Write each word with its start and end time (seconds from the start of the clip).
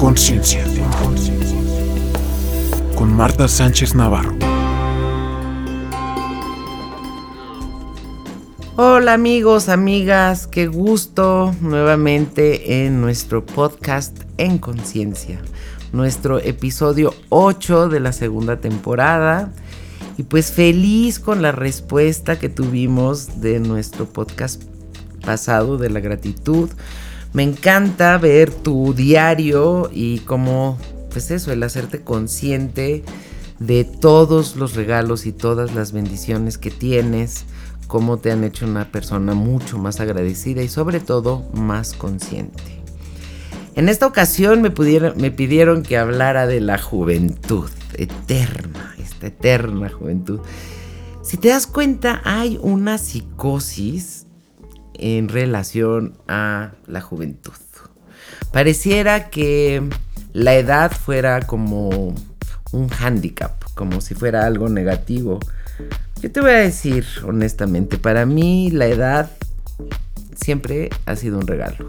conciencia. 0.00 0.64
Con 2.96 3.14
Marta 3.14 3.46
Sánchez 3.46 3.94
Navarro. 3.94 4.34
Hola 8.76 9.12
amigos, 9.12 9.68
amigas, 9.68 10.46
qué 10.46 10.68
gusto 10.68 11.54
nuevamente 11.60 12.86
en 12.86 13.02
nuestro 13.02 13.44
podcast 13.44 14.22
En 14.38 14.56
Conciencia, 14.56 15.38
nuestro 15.92 16.38
episodio 16.38 17.12
8 17.28 17.90
de 17.90 18.00
la 18.00 18.14
segunda 18.14 18.58
temporada. 18.58 19.52
Y 20.16 20.22
pues 20.22 20.50
feliz 20.50 21.20
con 21.20 21.42
la 21.42 21.52
respuesta 21.52 22.38
que 22.38 22.48
tuvimos 22.48 23.42
de 23.42 23.60
nuestro 23.60 24.06
podcast 24.06 24.62
pasado 25.26 25.76
de 25.76 25.90
la 25.90 26.00
gratitud. 26.00 26.70
Me 27.32 27.44
encanta 27.44 28.18
ver 28.18 28.52
tu 28.52 28.92
diario 28.92 29.88
y 29.92 30.18
cómo, 30.20 30.78
pues 31.10 31.30
eso, 31.30 31.52
el 31.52 31.62
hacerte 31.62 32.02
consciente 32.02 33.04
de 33.60 33.84
todos 33.84 34.56
los 34.56 34.74
regalos 34.74 35.26
y 35.26 35.32
todas 35.32 35.74
las 35.74 35.92
bendiciones 35.92 36.58
que 36.58 36.70
tienes, 36.70 37.44
cómo 37.86 38.16
te 38.16 38.32
han 38.32 38.42
hecho 38.42 38.66
una 38.66 38.90
persona 38.90 39.34
mucho 39.34 39.78
más 39.78 40.00
agradecida 40.00 40.62
y 40.62 40.68
sobre 40.68 40.98
todo 40.98 41.44
más 41.52 41.92
consciente. 41.92 42.80
En 43.76 43.88
esta 43.88 44.06
ocasión 44.06 44.60
me, 44.60 44.70
me 45.16 45.30
pidieron 45.30 45.84
que 45.84 45.98
hablara 45.98 46.48
de 46.48 46.60
la 46.60 46.78
juventud 46.78 47.70
eterna, 47.94 48.96
esta 48.98 49.28
eterna 49.28 49.88
juventud. 49.88 50.40
Si 51.22 51.36
te 51.36 51.48
das 51.48 51.68
cuenta, 51.68 52.22
hay 52.24 52.58
una 52.60 52.98
psicosis 52.98 54.26
en 55.00 55.28
relación 55.28 56.14
a 56.28 56.72
la 56.86 57.00
juventud. 57.00 57.52
Pareciera 58.52 59.30
que 59.30 59.82
la 60.32 60.54
edad 60.54 60.92
fuera 60.92 61.40
como 61.40 62.14
un 62.72 62.88
hándicap, 62.88 63.64
como 63.74 64.00
si 64.00 64.14
fuera 64.14 64.44
algo 64.44 64.68
negativo. 64.68 65.40
Yo 66.20 66.30
te 66.30 66.40
voy 66.40 66.50
a 66.50 66.58
decir 66.58 67.06
honestamente, 67.26 67.96
para 67.96 68.26
mí 68.26 68.70
la 68.70 68.86
edad 68.86 69.30
siempre 70.38 70.90
ha 71.06 71.16
sido 71.16 71.38
un 71.38 71.46
regalo. 71.46 71.88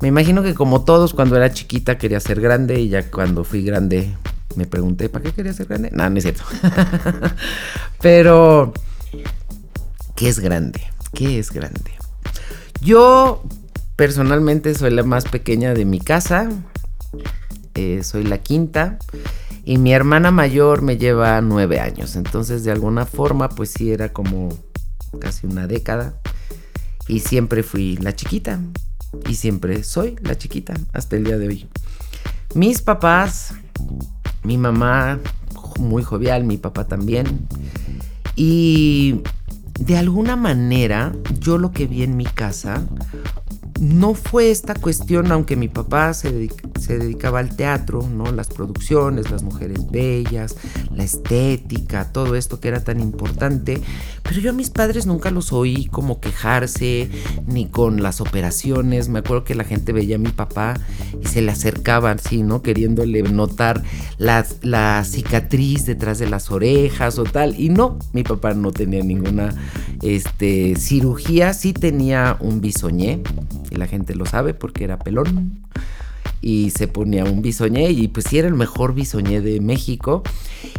Me 0.00 0.08
imagino 0.08 0.42
que 0.42 0.54
como 0.54 0.84
todos 0.84 1.14
cuando 1.14 1.36
era 1.36 1.52
chiquita 1.52 1.98
quería 1.98 2.20
ser 2.20 2.40
grande 2.40 2.80
y 2.80 2.88
ya 2.88 3.10
cuando 3.10 3.44
fui 3.44 3.62
grande 3.62 4.14
me 4.56 4.66
pregunté, 4.66 5.08
¿para 5.08 5.24
qué 5.24 5.32
quería 5.32 5.52
ser 5.52 5.66
grande? 5.66 5.90
No, 5.92 6.08
no 6.10 6.16
es 6.16 6.24
cierto. 6.24 6.44
Pero, 8.00 8.72
¿qué 10.14 10.28
es 10.28 10.40
grande? 10.40 10.82
¿Qué 11.12 11.38
es 11.38 11.50
grande? 11.50 12.03
Yo 12.84 13.42
personalmente 13.96 14.74
soy 14.74 14.90
la 14.90 15.02
más 15.02 15.24
pequeña 15.24 15.74
de 15.74 15.84
mi 15.84 16.00
casa. 16.00 16.50
Eh, 17.74 18.02
soy 18.02 18.24
la 18.24 18.38
quinta. 18.38 18.98
Y 19.64 19.78
mi 19.78 19.92
hermana 19.92 20.30
mayor 20.30 20.82
me 20.82 20.98
lleva 20.98 21.40
nueve 21.40 21.80
años. 21.80 22.16
Entonces, 22.16 22.64
de 22.64 22.72
alguna 22.72 23.06
forma, 23.06 23.48
pues 23.48 23.70
sí, 23.70 23.90
era 23.90 24.12
como 24.12 24.50
casi 25.18 25.46
una 25.46 25.66
década. 25.66 26.14
Y 27.08 27.20
siempre 27.20 27.62
fui 27.62 27.96
la 27.96 28.14
chiquita. 28.14 28.60
Y 29.28 29.36
siempre 29.36 29.82
soy 29.84 30.16
la 30.20 30.36
chiquita 30.36 30.74
hasta 30.92 31.16
el 31.16 31.24
día 31.24 31.38
de 31.38 31.48
hoy. 31.48 31.68
Mis 32.54 32.82
papás 32.82 33.54
mi 34.44 34.58
mamá 34.58 35.18
muy 35.78 36.02
jovial, 36.02 36.44
mi 36.44 36.58
papá 36.58 36.86
también. 36.86 37.48
Y 38.36 39.22
de 39.78 39.96
alguna 39.96 40.36
manera 40.36 41.12
yo 41.40 41.58
lo 41.58 41.72
que 41.72 41.86
vi 41.86 42.02
en 42.02 42.16
mi 42.16 42.24
casa 42.24 42.82
no 43.80 44.14
fue 44.14 44.50
esta 44.50 44.74
cuestión, 44.74 45.32
aunque 45.32 45.56
mi 45.56 45.68
papá 45.68 46.14
se, 46.14 46.48
dedicaba 46.88 47.40
al 47.40 47.56
teatro, 47.56 48.08
¿no? 48.08 48.30
Las 48.30 48.48
producciones, 48.48 49.30
las 49.30 49.42
mujeres 49.42 49.90
bellas, 49.90 50.56
la 50.94 51.02
estética, 51.02 52.12
todo 52.12 52.36
esto 52.36 52.60
que 52.60 52.68
era 52.68 52.84
tan 52.84 53.00
importante. 53.00 53.80
Pero 54.22 54.40
yo 54.40 54.50
a 54.50 54.52
mis 54.52 54.70
padres 54.70 55.06
nunca 55.06 55.30
los 55.30 55.52
oí 55.52 55.86
como 55.86 56.20
quejarse, 56.20 57.10
ni 57.46 57.66
con 57.66 58.02
las 58.02 58.20
operaciones. 58.20 59.08
Me 59.08 59.18
acuerdo 59.18 59.44
que 59.44 59.54
la 59.54 59.64
gente 59.64 59.92
veía 59.92 60.16
a 60.16 60.20
mi 60.20 60.30
papá 60.30 60.74
y 61.20 61.26
se 61.26 61.42
le 61.42 61.50
acercaban, 61.50 62.18
así, 62.24 62.42
¿no? 62.42 62.62
Queriéndole 62.62 63.22
notar 63.22 63.82
la, 64.18 64.46
la 64.62 65.04
cicatriz 65.04 65.84
detrás 65.84 66.18
de 66.18 66.28
las 66.28 66.50
orejas 66.50 67.18
o 67.18 67.24
tal. 67.24 67.58
Y 67.58 67.70
no, 67.70 67.98
mi 68.12 68.22
papá 68.22 68.54
no 68.54 68.70
tenía 68.70 69.02
ninguna 69.02 69.54
este, 70.02 70.76
cirugía, 70.76 71.54
sí 71.54 71.72
tenía 71.72 72.36
un 72.40 72.60
bisoñé 72.60 73.20
la 73.76 73.86
gente 73.86 74.14
lo 74.14 74.26
sabe 74.26 74.54
porque 74.54 74.84
era 74.84 74.98
pelón 74.98 75.62
y 76.44 76.70
se 76.70 76.88
ponía 76.88 77.24
un 77.24 77.40
bisoñé 77.40 77.90
y 77.90 78.08
pues 78.08 78.26
sí 78.28 78.38
era 78.38 78.48
el 78.48 78.54
mejor 78.54 78.94
bisoñé 78.94 79.40
de 79.40 79.60
México. 79.60 80.22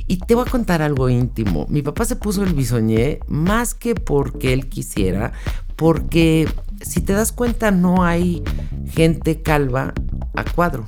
Y 0.08 0.18
te 0.18 0.36
voy 0.36 0.46
a 0.48 0.52
contar 0.52 0.84
algo 0.84 1.10
íntimo. 1.10 1.66
Mi 1.70 1.82
papá 1.82 2.06
se 2.06 2.16
puso 2.16 2.44
el 2.44 2.54
bisoñé 2.54 3.20
más 3.28 3.74
que 3.74 3.96
porque 3.96 4.54
él 4.54 4.70
quisiera, 4.70 5.34
porque 5.76 6.48
si 6.82 7.02
te 7.02 7.14
das 7.14 7.32
cuenta 7.32 7.72
no 7.72 8.04
hay 8.04 8.44
gente 8.86 9.42
calva 9.42 9.96
a 10.36 10.44
cuadro. 10.44 10.86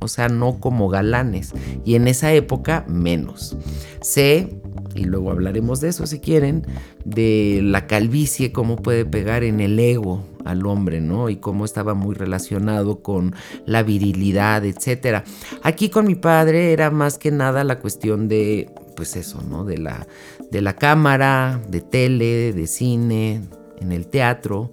O 0.00 0.08
sea, 0.08 0.28
no 0.28 0.60
como 0.60 0.88
galanes. 0.88 1.52
Y 1.86 1.94
en 1.94 2.06
esa 2.06 2.32
época 2.32 2.84
menos. 2.88 3.56
Sé 4.02 4.59
y 4.94 5.04
luego 5.04 5.30
hablaremos 5.30 5.80
de 5.80 5.88
eso 5.88 6.06
si 6.06 6.20
quieren, 6.20 6.66
de 7.04 7.60
la 7.62 7.86
calvicie, 7.86 8.52
cómo 8.52 8.76
puede 8.76 9.04
pegar 9.04 9.44
en 9.44 9.60
el 9.60 9.78
ego 9.78 10.24
al 10.44 10.66
hombre, 10.66 11.00
¿no? 11.00 11.28
Y 11.28 11.36
cómo 11.36 11.64
estaba 11.64 11.94
muy 11.94 12.14
relacionado 12.14 13.02
con 13.02 13.34
la 13.66 13.82
virilidad, 13.82 14.64
etcétera. 14.64 15.24
Aquí 15.62 15.90
con 15.90 16.06
mi 16.06 16.14
padre 16.14 16.72
era 16.72 16.90
más 16.90 17.18
que 17.18 17.30
nada 17.30 17.62
la 17.64 17.78
cuestión 17.78 18.28
de, 18.28 18.70
pues 18.96 19.16
eso, 19.16 19.42
¿no? 19.48 19.64
De 19.64 19.78
la, 19.78 20.06
de 20.50 20.60
la 20.60 20.74
cámara, 20.74 21.60
de 21.68 21.80
tele, 21.80 22.52
de 22.52 22.66
cine, 22.66 23.42
en 23.80 23.92
el 23.92 24.06
teatro. 24.06 24.72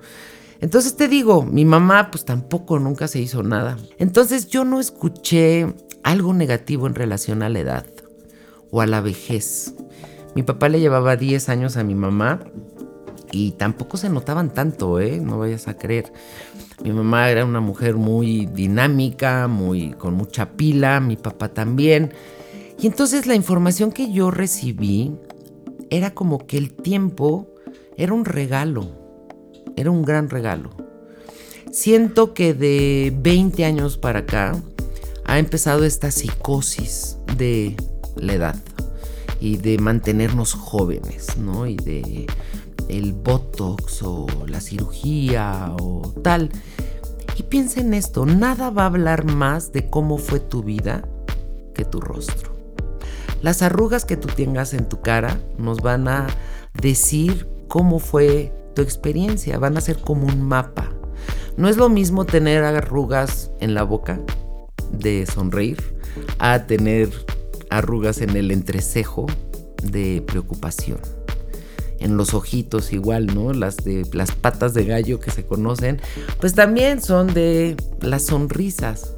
Entonces 0.60 0.96
te 0.96 1.08
digo, 1.08 1.44
mi 1.44 1.66
mamá 1.66 2.10
pues 2.10 2.26
tampoco 2.26 2.80
nunca 2.80 3.08
se 3.08 3.20
hizo 3.20 3.44
nada. 3.44 3.78
Entonces 4.00 4.48
yo 4.48 4.66
no 4.66 4.80
escuché 4.80 5.68
algo 6.04 6.34
negativo 6.34 6.88
en 6.88 6.96
relación 6.96 7.44
a 7.44 7.50
la 7.50 7.60
edad 7.60 7.86
o 8.72 8.82
a 8.82 8.86
la 8.86 9.02
vejez. 9.02 9.74
Mi 10.36 10.44
papá 10.44 10.70
le 10.70 10.80
llevaba 10.80 11.16
10 11.16 11.50
años 11.50 11.78
a 11.78 11.84
mi 11.84 11.96
mamá 11.96 12.40
y 13.32 13.52
tampoco 13.52 13.98
se 13.98 14.10
notaban 14.10 14.54
tanto, 14.54 15.00
¿eh? 15.00 15.20
No 15.20 15.40
vayas 15.40 15.68
a 15.68 15.78
creer. 15.78 16.12
Mi 16.84 16.92
mamá 16.92 17.30
era 17.30 17.44
una 17.44 17.60
mujer 17.60 17.96
muy 17.96 18.46
dinámica, 18.46 19.48
muy 19.48 19.92
con 19.94 20.14
mucha 20.14 20.52
pila, 20.52 21.00
mi 21.00 21.18
papá 21.18 21.50
también. 21.50 22.14
Y 22.80 22.88
entonces 22.88 23.26
la 23.26 23.36
información 23.36 23.92
que 23.92 24.12
yo 24.12 24.30
recibí 24.30 25.16
era 25.90 26.14
como 26.14 26.46
que 26.46 26.58
el 26.58 26.74
tiempo 26.74 27.48
era 27.98 28.14
un 28.14 28.26
regalo, 28.26 28.92
era 29.76 29.90
un 29.90 30.04
gran 30.04 30.30
regalo. 30.30 30.70
Siento 31.72 32.34
que 32.34 32.54
de 32.54 33.14
20 33.18 33.66
años 33.66 33.98
para 33.98 34.20
acá 34.20 34.56
ha 35.26 35.40
empezado 35.40 35.84
esta 35.84 36.12
psicosis 36.12 37.18
de 37.36 37.76
la 38.20 38.34
edad 38.34 38.56
y 39.40 39.58
de 39.58 39.78
mantenernos 39.78 40.54
jóvenes, 40.54 41.38
¿no? 41.38 41.68
Y 41.68 41.76
de 41.76 42.28
el 42.90 43.14
botox 43.14 44.02
o 44.04 44.28
la 44.48 44.62
cirugía 44.62 45.76
o 45.80 46.14
tal. 46.24 46.50
Y 47.38 47.44
piensa 47.44 47.82
en 47.82 47.94
esto, 47.94 48.26
nada 48.26 48.70
va 48.70 48.84
a 48.84 48.88
hablar 48.88 49.26
más 49.26 49.72
de 49.72 49.90
cómo 49.90 50.18
fue 50.18 50.40
tu 50.40 50.64
vida 50.64 51.08
que 51.74 51.86
tu 51.86 52.02
rostro. 52.02 52.56
Las 53.42 53.62
arrugas 53.62 54.06
que 54.06 54.18
tú 54.18 54.28
tengas 54.28 54.74
en 54.74 54.90
tu 54.90 55.02
cara 55.02 55.40
nos 55.58 55.82
van 55.82 56.08
a 56.08 56.28
decir 56.74 57.48
cómo 57.68 58.00
fue 58.00 58.52
tu 58.74 58.82
experiencia, 58.82 59.60
van 59.60 59.78
a 59.78 59.82
ser 59.82 60.00
como 60.00 60.26
un 60.26 60.42
mapa. 60.42 60.90
No 61.56 61.70
es 61.70 61.78
lo 61.78 61.90
mismo 61.90 62.26
tener 62.26 62.64
arrugas 62.64 63.52
en 63.60 63.74
la 63.74 63.84
boca 63.84 64.20
de 64.92 65.26
sonreír 65.26 65.78
a 66.40 66.66
tener 66.66 67.10
arrugas 67.70 68.22
en 68.22 68.36
el 68.36 68.52
entrecejo 68.52 69.28
de 69.84 70.24
preocupación. 70.26 71.00
En 72.00 72.16
los 72.16 72.34
ojitos 72.34 72.94
igual, 72.94 73.28
¿no? 73.28 73.54
Las 73.54 73.78
de 73.78 74.06
las 74.14 74.32
patas 74.32 74.74
de 74.74 74.86
gallo 74.86 75.20
que 75.20 75.32
se 75.32 75.46
conocen, 75.46 76.00
pues 76.40 76.54
también 76.54 77.02
son 77.02 77.34
de 77.34 77.76
las 78.02 78.24
sonrisas. 78.24 79.16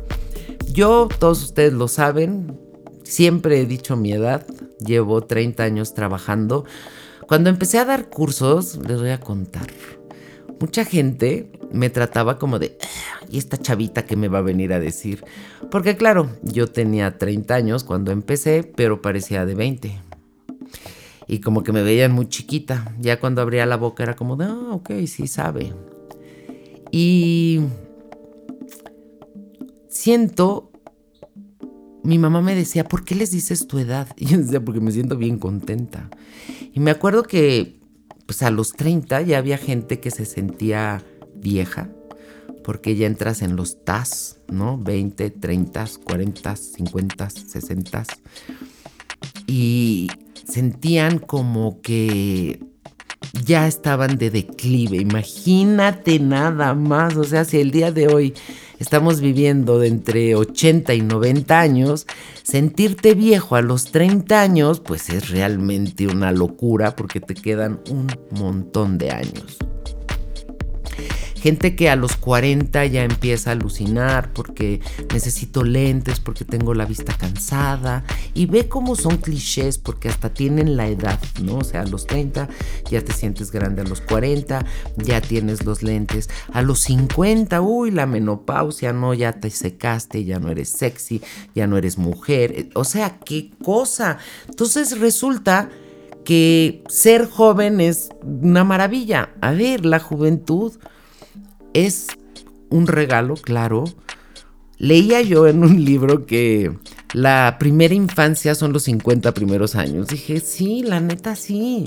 Yo, 0.72 1.10
todos 1.20 1.44
ustedes 1.44 1.74
lo 1.74 1.88
saben, 1.88 2.58
siempre 3.04 3.60
he 3.60 3.66
dicho 3.66 3.98
mi 3.98 4.14
edad, 4.14 4.46
llevo 4.86 5.22
30 5.22 5.64
años 5.64 5.94
trabajando. 5.94 6.66
Cuando 7.28 7.50
empecé 7.50 7.80
a 7.80 7.86
dar 7.86 8.10
cursos, 8.10 8.80
les 8.88 9.00
voy 9.00 9.10
a 9.10 9.20
contar. 9.20 9.68
Mucha 10.60 10.86
gente 10.86 11.52
me 11.72 11.90
trataba 11.90 12.38
como 12.38 12.60
de, 12.60 12.78
¿y 13.30 13.38
esta 13.38 13.58
chavita 13.58 14.06
que 14.06 14.16
me 14.16 14.28
va 14.28 14.40
a 14.40 14.44
venir 14.44 14.74
a 14.74 14.80
decir? 14.80 15.24
Porque 15.72 15.96
claro, 15.96 16.30
yo 16.44 16.68
tenía 16.68 17.18
30 17.18 17.56
años 17.56 17.84
cuando 17.84 18.12
empecé, 18.12 18.64
pero 18.64 19.02
parecía 19.02 19.46
de 19.46 19.56
20. 19.56 20.02
Y 21.28 21.40
como 21.40 21.64
que 21.64 21.72
me 21.72 21.84
veían 21.84 22.12
muy 22.12 22.28
chiquita. 22.28 22.96
Ya 23.00 23.20
cuando 23.20 23.42
abría 23.42 23.66
la 23.66 23.78
boca 23.78 24.04
era 24.04 24.16
como 24.16 24.36
de, 24.36 24.46
ah, 24.46 24.72
ok, 24.72 24.92
sí 25.06 25.28
sabe. 25.28 25.74
Y 26.92 27.62
siento 29.90 30.70
mi 32.04 32.18
mamá 32.18 32.42
me 32.42 32.56
decía, 32.56 32.86
¿por 32.86 33.04
qué 33.04 33.16
les 33.16 33.32
dices 33.32 33.68
tu 33.68 33.78
edad? 33.78 34.08
Y 34.18 34.26
yo 34.26 34.38
decía, 34.38 34.64
porque 34.64 34.82
me 34.82 34.92
siento 34.92 35.18
bien 35.18 35.38
contenta. 35.38 36.10
Y 36.74 36.80
me 36.80 36.92
acuerdo 36.92 37.24
que 37.24 37.79
pues 38.30 38.44
a 38.44 38.52
los 38.52 38.74
30 38.74 39.24
ya 39.24 39.40
había 39.40 39.58
gente 39.58 40.00
que 40.00 40.12
se 40.12 40.24
sentía 40.24 41.04
vieja, 41.34 41.90
porque 42.64 42.96
ya 42.96 43.08
entras 43.08 43.42
en 43.42 43.56
los 43.56 43.84
TAS, 43.84 44.38
¿no? 44.48 44.78
20, 44.78 45.32
30, 45.32 45.88
40, 46.04 46.56
50, 46.56 47.28
60. 47.32 48.04
Y 49.48 50.12
sentían 50.48 51.18
como 51.18 51.82
que 51.82 52.60
ya 53.44 53.66
estaban 53.66 54.20
de 54.20 54.30
declive. 54.30 54.98
Imagínate 54.98 56.20
nada 56.20 56.76
más. 56.76 57.18
O 57.18 57.24
sea, 57.24 57.46
si 57.46 57.60
el 57.60 57.72
día 57.72 57.92
de 57.92 58.10
hoy 58.10 58.36
estamos 58.80 59.22
viviendo 59.22 59.78
de 59.78 59.88
entre 59.88 60.36
80 60.36 60.94
y 60.96 61.02
90 61.02 61.60
años, 61.60 62.08
sentirte 62.44 63.14
viejo 63.14 63.56
a 63.56 63.62
los 63.62 63.92
30 63.92 64.42
años, 64.42 64.80
pues 64.80 65.10
es 65.10 65.30
realmente 65.30 66.08
una 66.08 66.32
locura 66.32 66.96
porque 66.96 67.20
te 67.20 67.36
quedan 67.36 67.82
un 67.90 68.08
montón 68.32 68.98
de 68.98 69.12
años. 69.12 69.60
Gente 71.42 71.76
que 71.76 71.90
a 71.90 71.96
los 71.96 72.18
40 72.18 72.86
ya 72.88 73.04
empieza 73.04 73.50
a 73.50 73.54
alucinar 73.54 74.34
porque 74.34 74.82
necesito 75.14 75.64
lentes, 75.64 76.20
porque 76.20 76.44
tengo 76.44 76.74
la 76.74 76.86
vista 76.86 77.18
cansada. 77.18 78.04
Y 78.34 78.46
ve 78.46 78.68
cómo 78.68 78.96
son 78.96 79.18
clichés 79.18 79.78
porque 79.78 80.10
hasta 80.10 80.34
tienen 80.34 80.76
la 80.76 80.88
edad, 80.88 81.20
¿no? 81.42 81.60
O 81.60 81.64
sea, 81.64 81.82
a 81.82 81.86
los 81.86 82.08
30 82.08 82.50
ya 82.92 83.02
te 83.02 83.14
sientes 83.14 83.52
grande, 83.52 83.82
a 83.82 83.86
los 83.86 84.02
40 84.02 84.66
ya 84.98 85.22
tienes 85.22 85.64
los 85.66 85.82
lentes, 85.82 86.30
a 86.52 86.62
los 86.62 86.80
50, 86.82 87.62
uy, 87.62 87.92
la 87.92 88.06
menopausia, 88.06 88.92
no, 88.92 89.14
ya 89.14 89.34
te 89.34 89.50
secaste, 89.50 90.26
ya 90.26 90.40
no 90.40 90.50
eres 90.50 90.70
sexy, 90.70 91.22
ya 91.56 91.68
no 91.68 91.78
eres 91.78 91.98
mujer. 91.98 92.70
O 92.76 92.84
sea, 92.84 93.20
qué 93.20 93.52
cosa. 93.64 94.18
Entonces 94.50 95.00
resulta 95.00 95.70
que 96.24 96.84
ser 96.90 97.30
joven 97.30 97.82
es 97.82 98.10
una 98.22 98.64
maravilla. 98.64 99.30
A 99.42 99.52
ver, 99.52 99.86
la 99.86 100.00
juventud 100.00 100.74
es 101.74 102.08
un 102.70 102.88
regalo, 102.88 103.36
claro. 103.36 103.86
Leía 104.78 105.22
yo 105.22 105.48
en 105.48 105.64
un 105.64 105.84
libro 105.84 106.26
que 106.26 106.72
la 107.14 107.58
primera 107.60 107.94
infancia 107.94 108.56
son 108.56 108.72
los 108.72 108.84
50 108.84 109.34
primeros 109.34 109.76
años. 109.76 110.08
Dije, 110.08 110.40
sí, 110.40 110.84
la 110.84 111.00
neta 111.00 111.36
sí. 111.36 111.86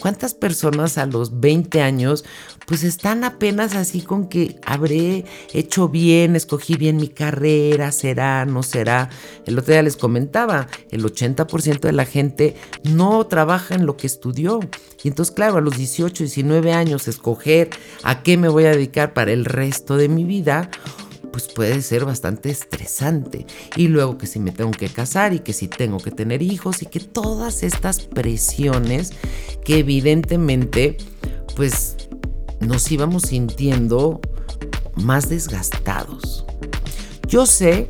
¿Cuántas 0.00 0.34
personas 0.34 0.98
a 0.98 1.06
los 1.06 1.40
20 1.40 1.80
años 1.82 2.24
pues 2.66 2.84
están 2.84 3.24
apenas 3.24 3.74
así 3.74 4.00
con 4.02 4.28
que 4.28 4.56
habré 4.64 5.24
hecho 5.52 5.88
bien, 5.88 6.36
escogí 6.36 6.76
bien 6.76 6.96
mi 6.96 7.08
carrera, 7.08 7.92
será, 7.92 8.44
no 8.44 8.62
será? 8.62 9.10
El 9.46 9.58
otro 9.58 9.72
día 9.72 9.82
les 9.82 9.96
comentaba, 9.96 10.68
el 10.90 11.04
80% 11.04 11.80
de 11.80 11.92
la 11.92 12.04
gente 12.04 12.56
no 12.84 13.26
trabaja 13.26 13.74
en 13.74 13.86
lo 13.86 13.96
que 13.96 14.06
estudió. 14.06 14.60
Y 15.02 15.08
entonces, 15.08 15.34
claro, 15.34 15.58
a 15.58 15.60
los 15.60 15.76
18, 15.76 16.24
19 16.24 16.72
años, 16.72 17.08
escoger 17.08 17.70
a 18.02 18.22
qué 18.22 18.36
me 18.36 18.48
voy 18.48 18.64
a 18.64 18.70
dedicar 18.70 19.12
para 19.14 19.32
el 19.32 19.44
resto 19.44 19.96
de 19.96 20.08
mi 20.08 20.24
vida 20.24 20.70
pues 21.32 21.48
puede 21.48 21.80
ser 21.80 22.04
bastante 22.04 22.50
estresante. 22.50 23.46
Y 23.74 23.88
luego 23.88 24.18
que 24.18 24.26
si 24.26 24.38
me 24.38 24.52
tengo 24.52 24.70
que 24.70 24.88
casar 24.88 25.32
y 25.32 25.40
que 25.40 25.54
si 25.54 25.66
tengo 25.66 25.98
que 25.98 26.10
tener 26.10 26.42
hijos 26.42 26.82
y 26.82 26.86
que 26.86 27.00
todas 27.00 27.62
estas 27.62 28.00
presiones 28.00 29.12
que 29.64 29.78
evidentemente 29.78 30.98
pues 31.56 31.96
nos 32.66 32.90
íbamos 32.90 33.22
sintiendo 33.22 34.20
más 34.96 35.28
desgastados. 35.28 36.44
Yo 37.28 37.46
sé 37.46 37.88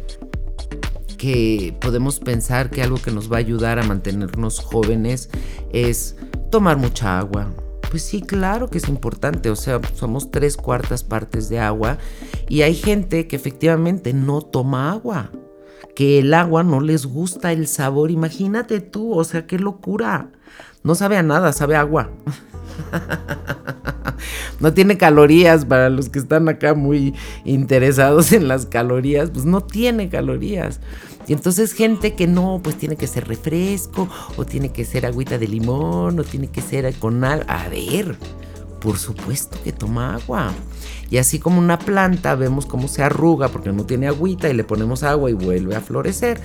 que 1.18 1.76
podemos 1.80 2.18
pensar 2.18 2.70
que 2.70 2.82
algo 2.82 2.96
que 3.00 3.10
nos 3.10 3.30
va 3.30 3.36
a 3.36 3.40
ayudar 3.40 3.78
a 3.78 3.84
mantenernos 3.84 4.58
jóvenes 4.60 5.30
es 5.72 6.16
tomar 6.50 6.76
mucha 6.76 7.18
agua, 7.18 7.52
pues 7.92 8.04
sí, 8.04 8.22
claro 8.22 8.68
que 8.68 8.78
es 8.78 8.88
importante, 8.88 9.50
o 9.50 9.56
sea, 9.56 9.78
somos 9.94 10.30
tres 10.30 10.56
cuartas 10.56 11.04
partes 11.04 11.48
de 11.50 11.58
agua 11.58 11.98
y 12.48 12.62
hay 12.62 12.74
gente 12.74 13.28
que 13.28 13.36
efectivamente 13.36 14.14
no 14.14 14.40
toma 14.40 14.90
agua, 14.90 15.30
que 15.94 16.20
el 16.20 16.32
agua 16.32 16.62
no 16.62 16.80
les 16.80 17.04
gusta 17.04 17.52
el 17.52 17.66
sabor, 17.66 18.10
imagínate 18.10 18.80
tú, 18.80 19.12
o 19.12 19.24
sea, 19.24 19.46
qué 19.46 19.58
locura, 19.58 20.32
no 20.82 20.94
sabe 20.94 21.18
a 21.18 21.22
nada, 21.22 21.52
sabe 21.52 21.76
agua. 21.76 22.10
no 24.60 24.72
tiene 24.72 24.96
calorías 24.96 25.64
para 25.64 25.88
los 25.88 26.08
que 26.08 26.18
están 26.18 26.48
acá 26.48 26.74
muy 26.74 27.14
interesados 27.44 28.32
en 28.32 28.48
las 28.48 28.66
calorías, 28.66 29.30
pues 29.30 29.44
no 29.44 29.60
tiene 29.60 30.08
calorías. 30.08 30.80
Y 31.26 31.32
entonces 31.32 31.72
gente 31.72 32.14
que 32.14 32.26
no, 32.26 32.60
pues 32.62 32.76
tiene 32.76 32.96
que 32.96 33.06
ser 33.06 33.28
refresco, 33.28 34.08
o 34.36 34.44
tiene 34.44 34.70
que 34.70 34.84
ser 34.84 35.06
agüita 35.06 35.38
de 35.38 35.48
limón, 35.48 36.18
o 36.18 36.24
tiene 36.24 36.48
que 36.48 36.60
ser 36.60 36.92
con 36.94 37.22
algo. 37.24 37.44
A 37.48 37.68
ver, 37.68 38.16
por 38.80 38.98
supuesto 38.98 39.56
que 39.62 39.72
toma 39.72 40.16
agua. 40.16 40.52
Y 41.10 41.18
así 41.18 41.38
como 41.38 41.58
una 41.58 41.78
planta, 41.78 42.34
vemos 42.34 42.66
cómo 42.66 42.88
se 42.88 43.02
arruga 43.02 43.48
porque 43.48 43.72
no 43.72 43.84
tiene 43.84 44.08
agüita 44.08 44.48
y 44.48 44.54
le 44.54 44.64
ponemos 44.64 45.02
agua 45.02 45.30
y 45.30 45.34
vuelve 45.34 45.76
a 45.76 45.80
florecer. 45.80 46.40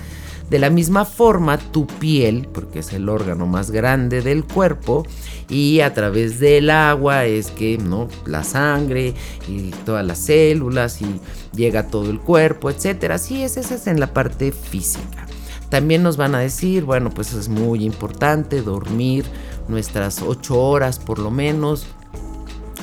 De 0.50 0.58
la 0.58 0.70
misma 0.70 1.04
forma, 1.04 1.58
tu 1.58 1.86
piel, 1.86 2.48
porque 2.52 2.78
es 2.78 2.92
el 2.94 3.08
órgano 3.08 3.46
más 3.46 3.70
grande 3.70 4.22
del 4.22 4.44
cuerpo, 4.44 5.06
y 5.48 5.80
a 5.80 5.92
través 5.92 6.40
del 6.40 6.70
agua 6.70 7.26
es 7.26 7.50
que, 7.50 7.78
¿no? 7.78 8.08
La 8.26 8.44
sangre 8.44 9.14
y 9.46 9.70
todas 9.84 10.06
las 10.06 10.18
células 10.18 11.02
y 11.02 11.20
llega 11.54 11.80
a 11.80 11.86
todo 11.88 12.10
el 12.10 12.20
cuerpo, 12.20 12.70
etcétera. 12.70 13.18
Sí, 13.18 13.42
esa 13.42 13.60
es 13.60 13.86
en 13.86 14.00
la 14.00 14.12
parte 14.12 14.52
física. 14.52 15.26
También 15.68 16.02
nos 16.02 16.16
van 16.16 16.34
a 16.34 16.38
decir, 16.38 16.84
bueno, 16.84 17.10
pues 17.10 17.34
es 17.34 17.48
muy 17.48 17.84
importante 17.84 18.62
dormir 18.62 19.26
nuestras 19.68 20.22
ocho 20.22 20.58
horas 20.58 20.98
por 20.98 21.18
lo 21.18 21.30
menos. 21.30 21.86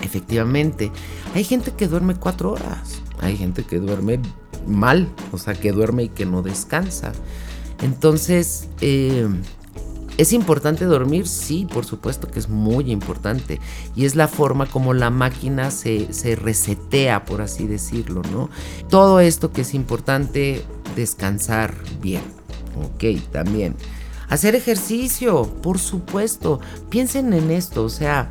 Efectivamente, 0.03 0.91
hay 1.33 1.43
gente 1.43 1.71
que 1.71 1.87
duerme 1.87 2.15
cuatro 2.15 2.51
horas, 2.51 3.01
hay 3.21 3.37
gente 3.37 3.63
que 3.63 3.79
duerme 3.79 4.19
mal, 4.67 5.09
o 5.31 5.39
sea, 5.39 5.55
que 5.55 5.71
duerme 5.71 6.03
y 6.03 6.09
que 6.09 6.25
no 6.25 6.43
descansa. 6.43 7.11
Entonces, 7.81 8.67
eh, 8.81 9.27
¿es 10.17 10.33
importante 10.33 10.85
dormir? 10.85 11.27
Sí, 11.27 11.67
por 11.71 11.85
supuesto 11.85 12.27
que 12.27 12.39
es 12.39 12.49
muy 12.49 12.91
importante. 12.91 13.59
Y 13.95 14.05
es 14.05 14.15
la 14.15 14.27
forma 14.27 14.65
como 14.65 14.93
la 14.93 15.09
máquina 15.09 15.71
se, 15.71 16.13
se 16.13 16.35
resetea, 16.35 17.25
por 17.25 17.41
así 17.41 17.67
decirlo, 17.67 18.21
¿no? 18.31 18.49
Todo 18.89 19.19
esto 19.19 19.51
que 19.51 19.61
es 19.61 19.73
importante, 19.73 20.63
descansar 20.95 21.75
bien. 22.01 22.23
Ok, 22.81 23.21
también. 23.31 23.75
Hacer 24.29 24.55
ejercicio, 24.55 25.43
por 25.61 25.79
supuesto. 25.79 26.59
Piensen 26.89 27.33
en 27.33 27.51
esto, 27.51 27.83
o 27.83 27.89
sea, 27.89 28.29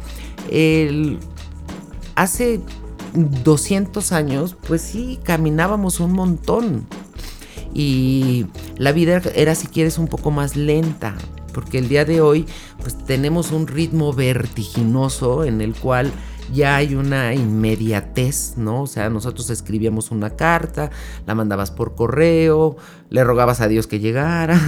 hace 2.15 2.61
200 3.15 4.13
años, 4.13 4.57
pues 4.67 4.83
sí, 4.83 5.21
caminábamos 5.23 6.01
un 6.01 6.13
montón 6.13 6.87
y 7.75 8.47
la 8.79 8.93
vida 8.93 9.21
era 9.35 9.55
si 9.57 9.67
quieres 9.67 9.99
un 9.99 10.07
poco 10.07 10.31
más 10.31 10.57
lenta, 10.57 11.15
porque 11.53 11.79
el 11.79 11.89
día 11.89 12.05
de 12.05 12.21
hoy 12.21 12.47
pues 12.81 12.97
tenemos 13.05 13.51
un 13.51 13.67
ritmo 13.67 14.13
vertiginoso 14.13 15.45
en 15.45 15.61
el 15.61 15.75
cual 15.75 16.13
ya 16.53 16.77
hay 16.77 16.95
una 16.95 17.35
inmediatez, 17.35 18.55
¿no? 18.57 18.83
O 18.83 18.87
sea, 18.87 19.09
nosotros 19.09 19.49
escribíamos 19.51 20.11
una 20.11 20.31
carta, 20.31 20.91
la 21.27 21.35
mandabas 21.35 21.71
por 21.71 21.95
correo, 21.95 22.77
le 23.09 23.25
rogabas 23.25 23.61
a 23.61 23.69
Dios 23.69 23.87
que 23.87 23.99
llegara, 23.99 24.61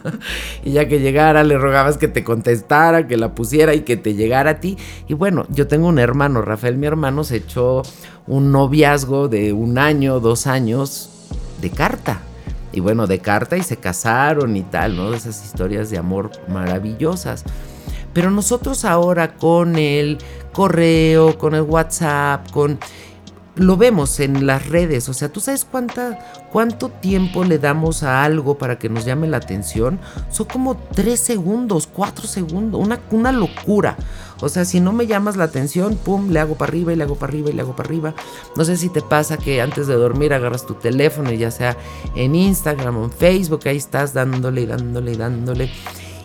y 0.64 0.72
ya 0.72 0.88
que 0.88 0.98
llegara, 0.98 1.44
le 1.44 1.58
rogabas 1.58 1.98
que 1.98 2.08
te 2.08 2.24
contestara, 2.24 3.06
que 3.06 3.18
la 3.18 3.34
pusiera 3.34 3.74
y 3.74 3.82
que 3.82 3.96
te 3.96 4.14
llegara 4.14 4.52
a 4.52 4.60
ti. 4.60 4.78
Y 5.08 5.14
bueno, 5.14 5.46
yo 5.50 5.68
tengo 5.68 5.88
un 5.88 5.98
hermano, 5.98 6.42
Rafael, 6.42 6.78
mi 6.78 6.86
hermano, 6.86 7.22
se 7.22 7.36
echó 7.36 7.82
un 8.26 8.50
noviazgo 8.50 9.28
de 9.28 9.52
un 9.52 9.76
año, 9.76 10.20
dos 10.20 10.46
años 10.46 11.10
de 11.60 11.70
carta 11.70 12.22
y 12.72 12.80
bueno, 12.80 13.06
de 13.06 13.18
carta 13.18 13.56
y 13.56 13.62
se 13.62 13.76
casaron 13.76 14.56
y 14.56 14.62
tal, 14.62 14.96
¿no? 14.96 15.12
Esas 15.14 15.44
historias 15.44 15.90
de 15.90 15.98
amor 15.98 16.30
maravillosas. 16.48 17.44
Pero 18.12 18.30
nosotros 18.30 18.84
ahora 18.84 19.36
con 19.36 19.76
el 19.76 20.18
correo, 20.52 21.38
con 21.38 21.54
el 21.54 21.62
WhatsApp, 21.62 22.50
con 22.50 22.78
lo 23.56 23.76
vemos 23.76 24.20
en 24.20 24.46
las 24.46 24.68
redes, 24.68 25.08
o 25.08 25.12
sea, 25.12 25.28
¿tú 25.28 25.40
sabes 25.40 25.66
cuánta, 25.70 26.18
cuánto 26.50 26.88
tiempo 26.88 27.44
le 27.44 27.58
damos 27.58 28.02
a 28.02 28.24
algo 28.24 28.56
para 28.56 28.78
que 28.78 28.88
nos 28.88 29.04
llame 29.04 29.26
la 29.26 29.36
atención? 29.36 29.98
Son 30.30 30.46
como 30.46 30.76
tres 30.76 31.20
segundos, 31.20 31.86
cuatro 31.86 32.26
segundos, 32.26 32.80
una, 32.80 33.00
una 33.10 33.32
locura. 33.32 33.96
O 34.40 34.48
sea, 34.48 34.64
si 34.64 34.80
no 34.80 34.92
me 34.92 35.06
llamas 35.06 35.36
la 35.36 35.44
atención, 35.44 35.96
pum, 35.96 36.30
le 36.30 36.40
hago 36.40 36.56
para 36.56 36.70
arriba 36.70 36.92
y 36.92 36.96
le 36.96 37.04
hago 37.04 37.16
para 37.16 37.30
arriba 37.30 37.50
y 37.50 37.52
le 37.52 37.62
hago 37.62 37.76
para 37.76 37.88
arriba. 37.88 38.14
No 38.56 38.64
sé 38.64 38.76
si 38.76 38.88
te 38.88 39.02
pasa 39.02 39.36
que 39.36 39.60
antes 39.60 39.86
de 39.86 39.94
dormir 39.94 40.32
agarras 40.32 40.66
tu 40.66 40.74
teléfono, 40.74 41.30
ya 41.32 41.50
sea 41.50 41.76
en 42.14 42.34
Instagram 42.34 42.96
o 42.96 43.04
en 43.04 43.10
Facebook, 43.10 43.60
ahí 43.66 43.76
estás 43.76 44.14
dándole 44.14 44.62
y 44.62 44.66
dándole 44.66 45.12
y 45.12 45.16
dándole. 45.16 45.70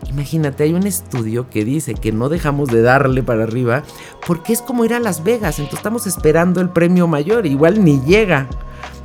Imagínate, 0.09 0.63
hay 0.63 0.73
un 0.73 0.85
estudio 0.85 1.49
que 1.49 1.65
dice 1.65 1.93
que 1.95 2.11
no 2.11 2.29
dejamos 2.29 2.69
de 2.69 2.81
darle 2.81 3.23
para 3.23 3.43
arriba 3.43 3.83
porque 4.25 4.53
es 4.53 4.61
como 4.61 4.85
ir 4.85 4.93
a 4.93 4.99
Las 4.99 5.23
Vegas, 5.23 5.59
entonces 5.59 5.79
estamos 5.79 6.07
esperando 6.07 6.61
el 6.61 6.69
premio 6.69 7.07
mayor, 7.07 7.45
igual 7.45 7.83
ni 7.83 7.99
llega 8.01 8.47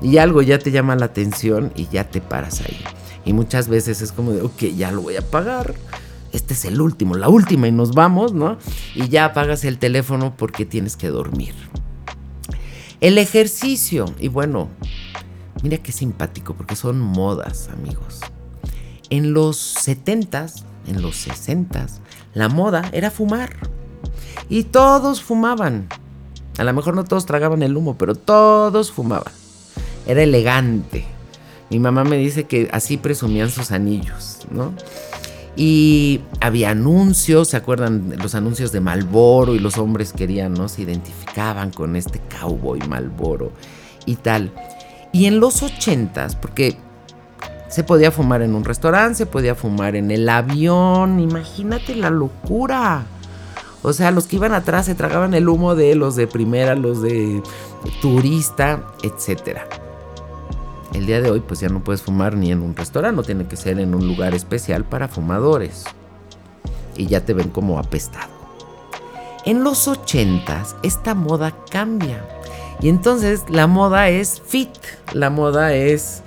y 0.03 0.19
algo 0.19 0.43
ya 0.43 0.59
te 0.59 0.71
llama 0.71 0.97
la 0.97 1.07
atención 1.07 1.73
y 1.75 1.89
ya 1.89 2.05
te 2.05 2.21
paras 2.21 2.61
ahí. 2.61 2.79
Y 3.25 3.33
muchas 3.33 3.69
veces 3.69 4.01
es 4.03 4.13
como 4.13 4.33
de, 4.33 4.43
ok, 4.43 4.59
ya 4.77 4.93
lo 4.93 5.03
voy 5.03 5.17
a 5.17 5.23
pagar. 5.23 5.75
Este 6.33 6.55
es 6.55 6.65
el 6.65 6.81
último, 6.81 7.17
la 7.17 7.29
última 7.29 7.67
y 7.67 7.73
nos 7.73 7.93
vamos, 7.93 8.33
¿no? 8.33 8.57
Y 8.95 9.09
ya 9.09 9.27
apagas 9.27 9.65
el 9.65 9.79
teléfono 9.79 10.35
porque 10.37 10.65
tienes 10.65 10.97
que 10.97 11.09
dormir. 11.09 11.55
El 13.01 13.19
ejercicio, 13.19 14.05
y 14.19 14.29
bueno, 14.29 14.69
mira 15.63 15.79
qué 15.79 15.91
simpático 15.91 16.55
porque 16.55 16.77
son 16.77 17.01
modas, 17.01 17.69
amigos. 17.73 18.21
En 19.09 19.33
los 19.33 19.77
70s, 19.87 20.63
en 20.87 21.03
los 21.03 21.27
60s, 21.27 21.99
la 22.35 22.49
moda 22.49 22.89
era 22.93 23.11
fumar. 23.11 23.57
Y 24.49 24.65
todos 24.65 25.23
fumaban. 25.23 25.89
A 26.59 26.65
lo 26.65 26.73
mejor 26.75 26.95
no 26.95 27.05
todos 27.05 27.27
tragaban 27.27 27.63
el 27.63 27.77
humo, 27.77 27.97
pero 27.97 28.15
todos 28.15 28.93
fumaban. 28.93 29.33
Era 30.07 30.23
elegante. 30.23 31.07
Mi 31.71 31.79
mamá 31.79 32.05
me 32.05 32.17
dice 32.17 32.45
que 32.45 32.69
así 32.73 32.97
presumían 32.97 33.51
sus 33.51 33.71
anillos, 33.71 34.41
¿no? 34.51 34.75
Y 35.57 36.21
había 36.41 36.71
anuncios, 36.71 37.49
¿se 37.49 37.57
acuerdan? 37.57 38.15
Los 38.23 38.35
anuncios 38.35 38.73
de 38.73 38.81
Malboro 38.81 39.55
y 39.55 39.59
los 39.59 39.79
hombres 39.79 40.13
querían, 40.13 40.55
¿no? 40.55 40.69
Se 40.69 40.83
identificaban 40.83 41.71
con 41.71 41.97
este 41.97 42.21
cowboy 42.41 42.81
Malboro 42.89 43.53
y 44.07 44.17
tal. 44.17 44.53
Y 45.13 45.27
en 45.27 45.41
los 45.41 45.63
ochentas, 45.63 46.37
porque 46.37 46.77
se 47.69 47.85
podía 47.85 48.11
fumar 48.11 48.43
en 48.43 48.55
un 48.55 48.65
restaurante, 48.65 49.17
se 49.17 49.27
podía 49.27 49.55
fumar 49.55 49.97
en 49.97 50.11
el 50.11 50.29
avión, 50.29 51.21
imagínate 51.21 51.95
la 51.97 52.11
locura. 52.11 53.05
O 53.83 53.93
sea, 53.93 54.11
los 54.11 54.27
que 54.27 54.37
iban 54.37 54.53
atrás 54.53 54.87
se 54.87 54.95
tragaban 54.95 55.35
el 55.35 55.49
humo 55.49 55.75
de 55.75 55.95
los 55.95 56.15
de 56.15 56.27
primera, 56.27 56.75
los 56.75 57.03
de 57.03 57.43
turista, 58.03 58.85
etcétera. 59.03 59.67
El 60.95 61.07
día 61.07 61.21
de 61.21 61.31
hoy 61.31 61.41
pues 61.41 61.61
ya 61.61 61.69
no 61.69 61.85
puedes 61.85 62.03
fumar 62.03 62.37
ni 62.37 62.51
en 62.51 62.63
un 62.63 62.75
restaurante, 62.75 63.17
no 63.17 63.23
tiene 63.23 63.47
que 63.47 63.57
ser 63.57 63.79
en 63.79 63.95
un 63.95 64.07
lugar 64.07 64.35
especial 64.35 64.85
para 64.85 65.09
fumadores. 65.09 65.85
Y 66.97 67.07
ya 67.07 67.25
te 67.25 67.33
ven 67.33 67.49
como 67.49 67.79
apestado. 67.79 68.31
En 69.45 69.65
los 69.65 69.89
ochentas 69.89 70.77
esta 70.83 71.15
moda 71.15 71.55
cambia. 71.71 72.25
Y 72.81 72.89
entonces 72.89 73.45
la 73.49 73.67
moda 73.67 74.09
es 74.09 74.43
fit, 74.45 74.71
la 75.13 75.31
moda 75.31 75.75
es 75.75 76.23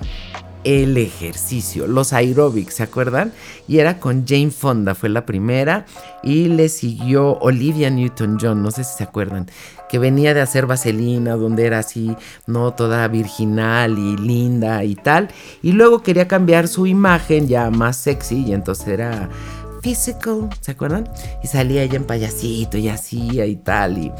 el 0.63 0.97
ejercicio, 0.97 1.87
los 1.87 2.13
aerobics, 2.13 2.75
¿se 2.75 2.83
acuerdan? 2.83 3.33
Y 3.67 3.79
era 3.79 3.99
con 3.99 4.25
Jane 4.27 4.51
Fonda, 4.51 4.95
fue 4.95 5.09
la 5.09 5.25
primera, 5.25 5.85
y 6.23 6.45
le 6.45 6.69
siguió 6.69 7.37
Olivia 7.39 7.89
Newton-John, 7.89 8.61
no 8.61 8.71
sé 8.71 8.83
si 8.83 8.97
se 8.97 9.03
acuerdan, 9.03 9.47
que 9.89 9.99
venía 9.99 10.33
de 10.33 10.41
hacer 10.41 10.65
vaselina, 10.65 11.35
donde 11.35 11.65
era 11.65 11.79
así, 11.79 12.15
no 12.47 12.73
toda 12.73 13.07
virginal 13.07 13.97
y 13.97 14.17
linda 14.17 14.83
y 14.83 14.95
tal, 14.95 15.29
y 15.61 15.73
luego 15.73 16.01
quería 16.01 16.27
cambiar 16.27 16.67
su 16.67 16.87
imagen 16.87 17.47
ya 17.47 17.69
más 17.69 17.97
sexy, 17.97 18.45
y 18.45 18.53
entonces 18.53 18.87
era 18.87 19.29
physical, 19.83 20.49
¿se 20.61 20.71
acuerdan? 20.71 21.09
Y 21.43 21.47
salía 21.47 21.83
ella 21.83 21.97
en 21.97 22.05
payasito 22.05 22.77
y 22.77 22.87
hacía 22.87 23.45
y 23.45 23.57
tal. 23.57 23.97
Y, 23.97 24.11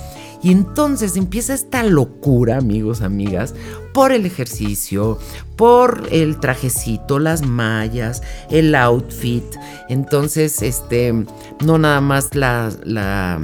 y 0.44 0.52
entonces 0.52 1.16
empieza 1.16 1.54
esta 1.54 1.84
locura, 1.84 2.58
amigos, 2.58 3.02
amigas, 3.02 3.56
por 3.94 4.12
el 4.12 4.26
ejercicio, 4.26 5.18
por 5.56 6.10
el 6.12 6.42
trajecito, 6.42 7.18
las 7.18 7.44
mallas, 7.44 8.22
el 8.50 8.76
outfit. 8.76 9.46
Entonces, 9.88 10.62
este, 10.62 11.26
no 11.66 11.78
nada 11.78 12.02
más 12.02 12.36
la, 12.36 12.70
la 12.84 13.40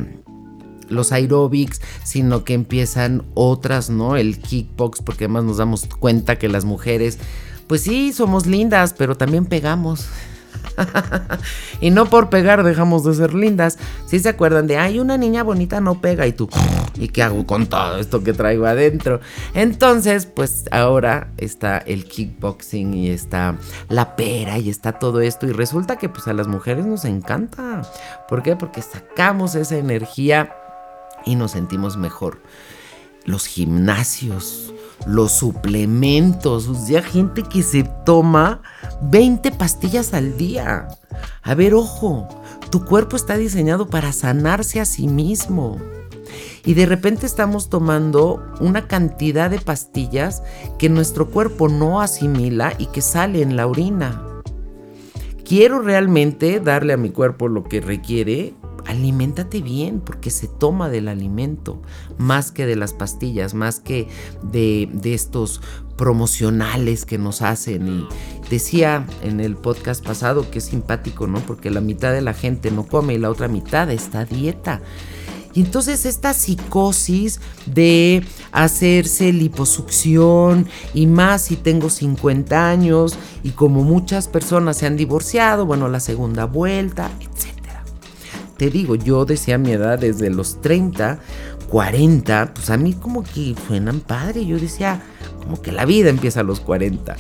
los 0.90 1.12
aerobics, 1.14 1.82
sino 2.04 2.44
que 2.44 2.54
empiezan 2.54 3.24
otras, 3.34 3.90
¿no? 3.90 4.18
El 4.18 4.40
kickbox, 4.40 5.02
porque 5.02 5.26
además 5.26 5.46
nos 5.46 5.58
damos 5.58 5.86
cuenta 5.86 6.38
que 6.38 6.50
las 6.50 6.66
mujeres, 6.66 7.18
pues 7.68 7.82
sí, 7.82 8.12
somos 8.12 8.46
lindas, 8.46 8.94
pero 8.98 9.16
también 9.16 9.46
pegamos. 9.46 10.08
y 11.82 11.92
no 11.92 12.06
por 12.06 12.30
pegar 12.30 12.64
dejamos 12.64 13.04
de 13.04 13.14
ser 13.14 13.34
lindas. 13.34 13.78
Si 14.06 14.20
se 14.20 14.30
acuerdan 14.30 14.68
de, 14.68 14.78
ay, 14.78 15.00
una 15.00 15.18
niña 15.18 15.44
bonita 15.44 15.82
no 15.82 16.02
pega 16.02 16.28
y 16.28 16.34
tú, 16.34 16.50
¿y 16.96 17.10
qué 17.10 17.24
hago 17.24 17.46
con 17.46 17.68
todo 17.68 17.98
esto 17.98 18.24
que 18.24 18.34
traigo 18.34 18.66
adentro? 18.66 19.20
Entonces, 19.54 20.26
pues 20.26 20.66
ahora 20.72 21.32
está 21.38 21.78
el 21.78 22.06
kickboxing 22.06 22.94
y 22.94 23.10
está 23.10 23.58
la 23.88 24.16
pera 24.16 24.58
y 24.58 24.70
está 24.70 24.94
todo 24.94 25.22
esto 25.22 25.48
y 25.48 25.52
resulta 25.52 25.98
que 25.98 26.10
pues 26.10 26.28
a 26.28 26.34
las 26.34 26.48
mujeres 26.48 26.86
nos 26.86 27.06
encanta. 27.06 27.82
¿Por 28.28 28.44
qué? 28.44 28.56
Porque 28.56 28.82
sacamos 28.82 29.56
esa 29.56 29.78
energía 29.78 30.56
y 31.26 31.36
nos 31.36 31.52
sentimos 31.52 31.98
mejor. 31.98 32.42
Los 33.26 33.46
gimnasios, 33.46 34.74
los 35.06 35.32
suplementos, 35.32 36.68
o 36.68 36.76
sea, 36.76 37.02
gente 37.02 37.44
que 37.44 37.64
se 37.64 37.84
toma 38.06 38.62
20 39.02 39.52
pastillas 39.52 40.14
al 40.14 40.38
día. 40.38 40.88
A 41.42 41.56
ver, 41.56 41.74
ojo, 41.74 42.28
tu 42.70 42.86
cuerpo 42.86 43.16
está 43.16 43.38
diseñado 43.38 43.88
para 43.88 44.12
sanarse 44.14 44.80
a 44.80 44.86
sí 44.86 45.08
mismo. 45.08 45.78
Y 46.66 46.74
de 46.74 46.86
repente 46.86 47.26
estamos 47.26 47.70
tomando 47.70 48.46
una 48.60 48.88
cantidad 48.88 49.50
de 49.50 49.60
pastillas 49.60 50.44
que 50.78 50.90
nuestro 50.90 51.30
cuerpo 51.30 51.70
no 51.70 52.02
asimila 52.02 52.74
y 52.78 52.88
que 52.88 53.02
sale 53.02 53.42
en 53.42 53.56
la 53.56 53.66
orina. 53.66 54.24
Quiero 55.44 55.80
realmente 55.80 56.60
darle 56.60 56.94
a 56.94 56.98
mi 56.98 57.10
cuerpo 57.10 57.48
lo 57.48 57.64
que 57.64 57.82
requiere 57.82 58.54
aliméntate 58.90 59.62
bien 59.62 60.00
porque 60.00 60.32
se 60.32 60.48
toma 60.48 60.90
del 60.90 61.08
alimento 61.08 61.80
más 62.18 62.52
que 62.52 62.66
de 62.66 62.76
las 62.76 62.94
pastillas, 62.94 63.54
más 63.54 63.80
que 63.80 64.08
de, 64.42 64.90
estos 65.04 65.62
promocionales 65.96 67.06
que 67.06 67.20
nos 67.20 67.44
hacen. 67.44 67.88
Y 67.88 68.08
decía 68.50 69.06
en 69.22 69.40
el 69.42 69.56
podcast 69.56 70.04
pasado 70.04 70.50
que 70.50 70.58
es 70.58 70.66
simpático, 70.66 71.28
¿no? 71.28 71.40
Porque 71.40 71.70
la 71.70 71.82
mitad 71.82 72.12
de 72.12 72.22
la 72.22 72.34
gente 72.34 72.72
no 72.72 72.88
come 72.88 73.14
y 73.14 73.20
la 73.20 73.30
otra 73.30 73.48
mitad 73.48 73.92
está 73.92 74.26
dieta. 74.26 74.82
Y 75.54 75.62
entonces 75.62 76.06
esta 76.06 76.34
psicosis 76.34 77.42
de 77.68 78.24
hacerse 78.52 79.34
liposucción 79.34 80.68
y 80.94 81.06
más 81.06 81.44
si 81.44 81.56
tengo 81.58 81.90
50 81.90 82.70
años 82.70 83.18
y 83.44 83.52
como 83.52 83.84
muchas 83.84 84.28
personas 84.28 84.78
se 84.78 84.88
han 84.88 84.98
divorciado, 84.98 85.66
bueno, 85.66 85.90
la 85.90 86.00
segunda 86.00 86.46
vuelta, 86.46 87.12
etc 87.20 87.59
te 88.60 88.70
digo, 88.70 88.96
yo 88.96 89.24
decía 89.24 89.58
mi 89.58 89.72
edad 89.72 89.98
desde 89.98 90.30
los 90.30 90.60
30, 90.60 91.18
40, 91.70 92.54
pues 92.54 92.70
a 92.70 92.76
mí 92.76 92.94
como 92.94 93.24
que 93.24 93.56
suenan 93.66 94.02
padre. 94.02 94.46
Yo 94.46 94.60
decía, 94.60 95.02
como 95.40 95.62
que 95.62 95.72
la 95.72 95.86
vida 95.86 96.10
empieza 96.10 96.42
a 96.42 96.44
los 96.44 96.60
40. 96.60 97.16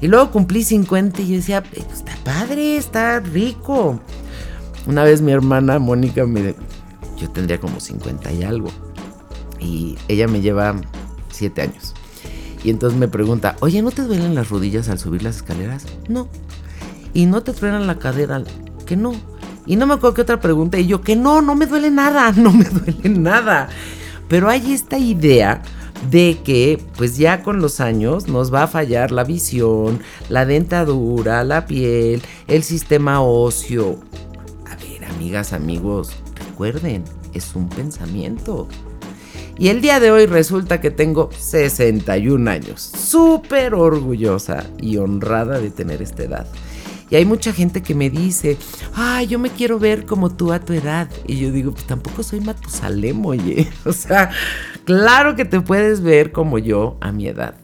Y 0.00 0.06
luego 0.06 0.30
cumplí 0.30 0.62
50 0.62 1.20
y 1.22 1.28
yo 1.30 1.36
decía, 1.36 1.64
eh, 1.72 1.82
está 1.92 2.16
padre, 2.24 2.76
está 2.76 3.18
rico. 3.18 3.98
Una 4.86 5.02
vez 5.02 5.20
mi 5.20 5.32
hermana 5.32 5.80
Mónica 5.80 6.26
me... 6.26 6.54
Yo 7.18 7.28
tendría 7.28 7.58
como 7.58 7.80
50 7.80 8.32
y 8.32 8.44
algo. 8.44 8.70
Y 9.58 9.98
ella 10.06 10.28
me 10.28 10.42
lleva 10.42 10.76
7 11.32 11.60
años. 11.60 11.92
Y 12.62 12.70
entonces 12.70 12.96
me 12.96 13.08
pregunta, 13.08 13.56
oye, 13.58 13.82
¿no 13.82 13.90
te 13.90 14.02
duelen 14.02 14.36
las 14.36 14.48
rodillas 14.48 14.88
al 14.88 15.00
subir 15.00 15.24
las 15.24 15.36
escaleras? 15.36 15.86
No. 16.08 16.28
¿Y 17.14 17.26
no 17.26 17.42
te 17.42 17.52
truenan 17.52 17.88
la 17.88 17.98
cadera? 17.98 18.44
Que 18.86 18.96
no. 18.96 19.33
Y 19.66 19.76
no 19.76 19.86
me 19.86 19.94
acuerdo 19.94 20.14
qué 20.14 20.22
otra 20.22 20.40
pregunta. 20.40 20.78
Y 20.78 20.86
yo, 20.86 21.00
que 21.00 21.16
no, 21.16 21.42
no 21.42 21.54
me 21.54 21.66
duele 21.66 21.90
nada, 21.90 22.32
no 22.36 22.52
me 22.52 22.64
duele 22.64 23.08
nada. 23.08 23.68
Pero 24.28 24.48
hay 24.48 24.72
esta 24.72 24.98
idea 24.98 25.62
de 26.10 26.38
que 26.44 26.82
pues 26.96 27.16
ya 27.16 27.42
con 27.42 27.60
los 27.60 27.80
años 27.80 28.28
nos 28.28 28.52
va 28.52 28.64
a 28.64 28.68
fallar 28.68 29.10
la 29.10 29.24
visión, 29.24 30.00
la 30.28 30.44
dentadura, 30.44 31.44
la 31.44 31.66
piel, 31.66 32.22
el 32.46 32.62
sistema 32.62 33.22
óseo. 33.22 34.00
A 34.66 34.76
ver, 34.76 35.04
amigas, 35.04 35.52
amigos, 35.52 36.12
recuerden, 36.34 37.04
es 37.32 37.54
un 37.54 37.68
pensamiento. 37.68 38.68
Y 39.56 39.68
el 39.68 39.80
día 39.80 40.00
de 40.00 40.10
hoy 40.10 40.26
resulta 40.26 40.80
que 40.80 40.90
tengo 40.90 41.30
61 41.36 42.50
años. 42.50 42.80
Súper 42.80 43.74
orgullosa 43.74 44.64
y 44.80 44.96
honrada 44.96 45.60
de 45.60 45.70
tener 45.70 46.02
esta 46.02 46.24
edad. 46.24 46.46
Y 47.10 47.16
hay 47.16 47.24
mucha 47.24 47.52
gente 47.52 47.82
que 47.82 47.94
me 47.94 48.10
dice, 48.10 48.56
ay, 48.94 49.26
yo 49.26 49.38
me 49.38 49.50
quiero 49.50 49.78
ver 49.78 50.06
como 50.06 50.30
tú 50.30 50.52
a 50.52 50.60
tu 50.60 50.72
edad. 50.72 51.08
Y 51.26 51.38
yo 51.38 51.52
digo, 51.52 51.72
pues 51.72 51.84
tampoco 51.84 52.22
soy 52.22 52.40
Matusalem, 52.40 53.24
oye. 53.24 53.68
O 53.84 53.92
sea, 53.92 54.30
claro 54.84 55.36
que 55.36 55.44
te 55.44 55.60
puedes 55.60 56.00
ver 56.00 56.32
como 56.32 56.58
yo 56.58 56.96
a 57.00 57.12
mi 57.12 57.28
edad. 57.28 57.54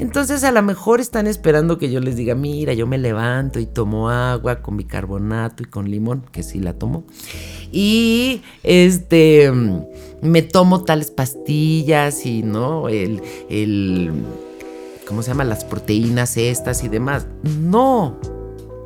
Entonces 0.00 0.44
a 0.44 0.50
lo 0.50 0.62
mejor 0.62 1.00
están 1.00 1.26
esperando 1.26 1.76
que 1.76 1.90
yo 1.90 2.00
les 2.00 2.16
diga, 2.16 2.34
mira, 2.34 2.72
yo 2.72 2.86
me 2.86 2.96
levanto 2.96 3.60
y 3.60 3.66
tomo 3.66 4.08
agua 4.08 4.62
con 4.62 4.78
bicarbonato 4.78 5.62
y 5.62 5.66
con 5.66 5.90
limón, 5.90 6.24
que 6.32 6.42
sí 6.42 6.58
la 6.58 6.72
tomo. 6.72 7.04
Y 7.70 8.40
este, 8.62 9.52
me 10.22 10.40
tomo 10.40 10.84
tales 10.84 11.10
pastillas 11.10 12.24
y, 12.24 12.42
¿no? 12.42 12.88
El, 12.88 13.22
el, 13.50 14.10
¿cómo 15.06 15.22
se 15.22 15.28
llama? 15.28 15.44
Las 15.44 15.64
proteínas 15.64 16.38
estas 16.38 16.82
y 16.82 16.88
demás. 16.88 17.26
No, 17.42 18.18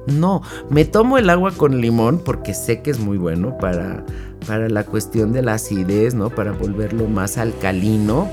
no, 0.07 0.43
me 0.71 0.85
tomo 0.85 1.19
el 1.19 1.31
agua 1.31 1.53
con 1.53 1.81
limón 1.81 2.21
porque 2.25 2.55
sé 2.55 2.83
que 2.83 2.91
es 2.91 2.99
muy 2.99 3.19
bueno 3.19 3.57
para, 3.59 4.05
para 4.47 4.69
la 4.69 4.85
cuestión 4.85 5.33
de 5.33 5.43
la 5.43 5.55
acidez, 5.55 6.15
¿no? 6.15 6.31
Para 6.31 6.53
volverlo 6.53 7.07
más 7.07 7.39
alcalino. 7.39 8.29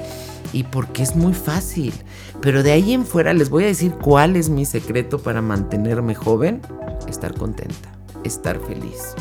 y 0.54 0.64
porque 0.64 1.04
es 1.04 1.16
muy 1.16 1.34
fácil. 1.34 1.94
Pero 2.42 2.62
de 2.64 2.72
ahí 2.72 2.94
en 2.94 3.06
fuera 3.06 3.34
les 3.34 3.50
voy 3.50 3.64
a 3.64 3.68
decir 3.68 3.94
cuál 3.94 4.36
es 4.36 4.50
mi 4.50 4.66
secreto 4.66 5.20
para 5.20 5.42
mantenerme 5.42 6.14
joven. 6.14 6.62
Estar 7.08 7.34
contenta, 7.34 7.94
estar 8.24 8.60
feliz. 8.60 9.16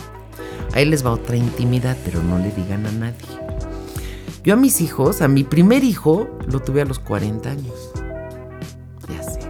Ahí 0.73 0.87
les 0.87 1.05
va 1.05 1.11
otra 1.13 1.37
intimidad, 1.37 1.97
pero 2.05 2.23
no 2.23 2.39
le 2.39 2.51
digan 2.51 2.87
a 2.87 2.93
nadie. 2.93 3.27
Yo 4.43 4.55
a 4.55 4.57
mis 4.57 4.81
hijos, 4.81 5.21
a 5.21 5.29
mi 5.29 5.45
primer 5.45 5.85
hijo, 5.85 6.29
lo 6.47 6.61
tuve 6.61 6.81
a 6.81 6.85
los 6.85 6.99
40 6.99 7.51
años. 7.51 7.93
Ya 9.09 9.23
sé. 9.23 9.41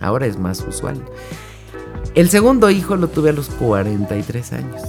Ahora 0.00 0.26
es 0.26 0.38
más 0.38 0.64
usual. 0.66 1.02
El 2.14 2.30
segundo 2.30 2.70
hijo 2.70 2.94
lo 2.94 3.08
tuve 3.08 3.30
a 3.30 3.32
los 3.32 3.48
43 3.48 4.52
años. 4.52 4.82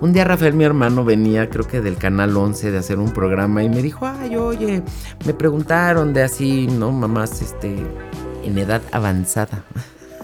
Un 0.00 0.12
día 0.12 0.22
Rafael, 0.24 0.54
mi 0.54 0.62
hermano, 0.62 1.04
venía 1.04 1.50
creo 1.50 1.66
que 1.66 1.80
del 1.80 1.96
canal 1.96 2.36
11 2.36 2.70
de 2.70 2.78
hacer 2.78 3.00
un 3.00 3.12
programa 3.12 3.64
y 3.64 3.68
me 3.68 3.82
dijo, 3.82 4.06
ay, 4.06 4.36
oye, 4.36 4.82
me 5.26 5.34
preguntaron 5.34 6.12
de 6.12 6.22
así, 6.22 6.68
¿no? 6.68 6.92
Mamás, 6.92 7.42
este, 7.42 7.74
en 8.44 8.56
edad 8.56 8.82
avanzada. 8.92 9.64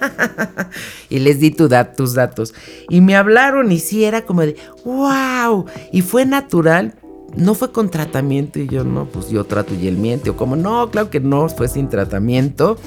y 1.10 1.18
les 1.18 1.40
di 1.40 1.50
tu 1.50 1.68
tus 1.96 2.14
datos. 2.14 2.54
Y 2.88 3.00
me 3.00 3.16
hablaron 3.16 3.72
y 3.72 3.80
sí, 3.80 4.04
era 4.04 4.22
como 4.22 4.42
de, 4.42 4.56
wow. 4.84 5.66
Y 5.90 6.02
fue 6.02 6.26
natural. 6.26 6.94
No 7.34 7.54
fue 7.54 7.70
con 7.70 7.90
tratamiento 7.90 8.60
y 8.60 8.68
yo 8.68 8.82
no, 8.84 9.06
pues 9.06 9.28
yo 9.28 9.44
trato 9.44 9.74
y 9.74 9.88
él 9.88 9.98
miente. 9.98 10.30
O 10.30 10.36
como, 10.36 10.56
no, 10.56 10.90
claro 10.90 11.10
que 11.10 11.20
no, 11.20 11.48
fue 11.48 11.68
sin 11.68 11.88
tratamiento. 11.88 12.78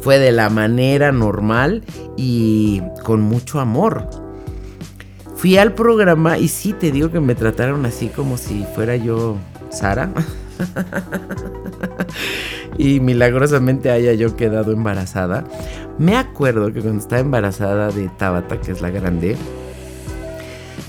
Fue 0.00 0.18
de 0.18 0.32
la 0.32 0.48
manera 0.48 1.12
normal 1.12 1.84
y 2.16 2.82
con 3.04 3.20
mucho 3.20 3.60
amor. 3.60 4.08
Fui 5.36 5.56
al 5.56 5.74
programa 5.74 6.38
y 6.38 6.48
sí 6.48 6.72
te 6.72 6.90
digo 6.90 7.10
que 7.10 7.20
me 7.20 7.34
trataron 7.34 7.86
así 7.86 8.08
como 8.08 8.36
si 8.36 8.64
fuera 8.74 8.96
yo 8.96 9.36
Sara. 9.70 10.10
y 12.78 13.00
milagrosamente 13.00 13.90
haya 13.90 14.12
yo 14.14 14.36
quedado 14.36 14.72
embarazada. 14.72 15.44
Me 15.98 16.16
acuerdo 16.16 16.72
que 16.72 16.80
cuando 16.80 17.00
estaba 17.00 17.20
embarazada 17.20 17.90
de 17.90 18.08
Tabata, 18.08 18.60
que 18.60 18.72
es 18.72 18.80
la 18.80 18.90
grande, 18.90 19.36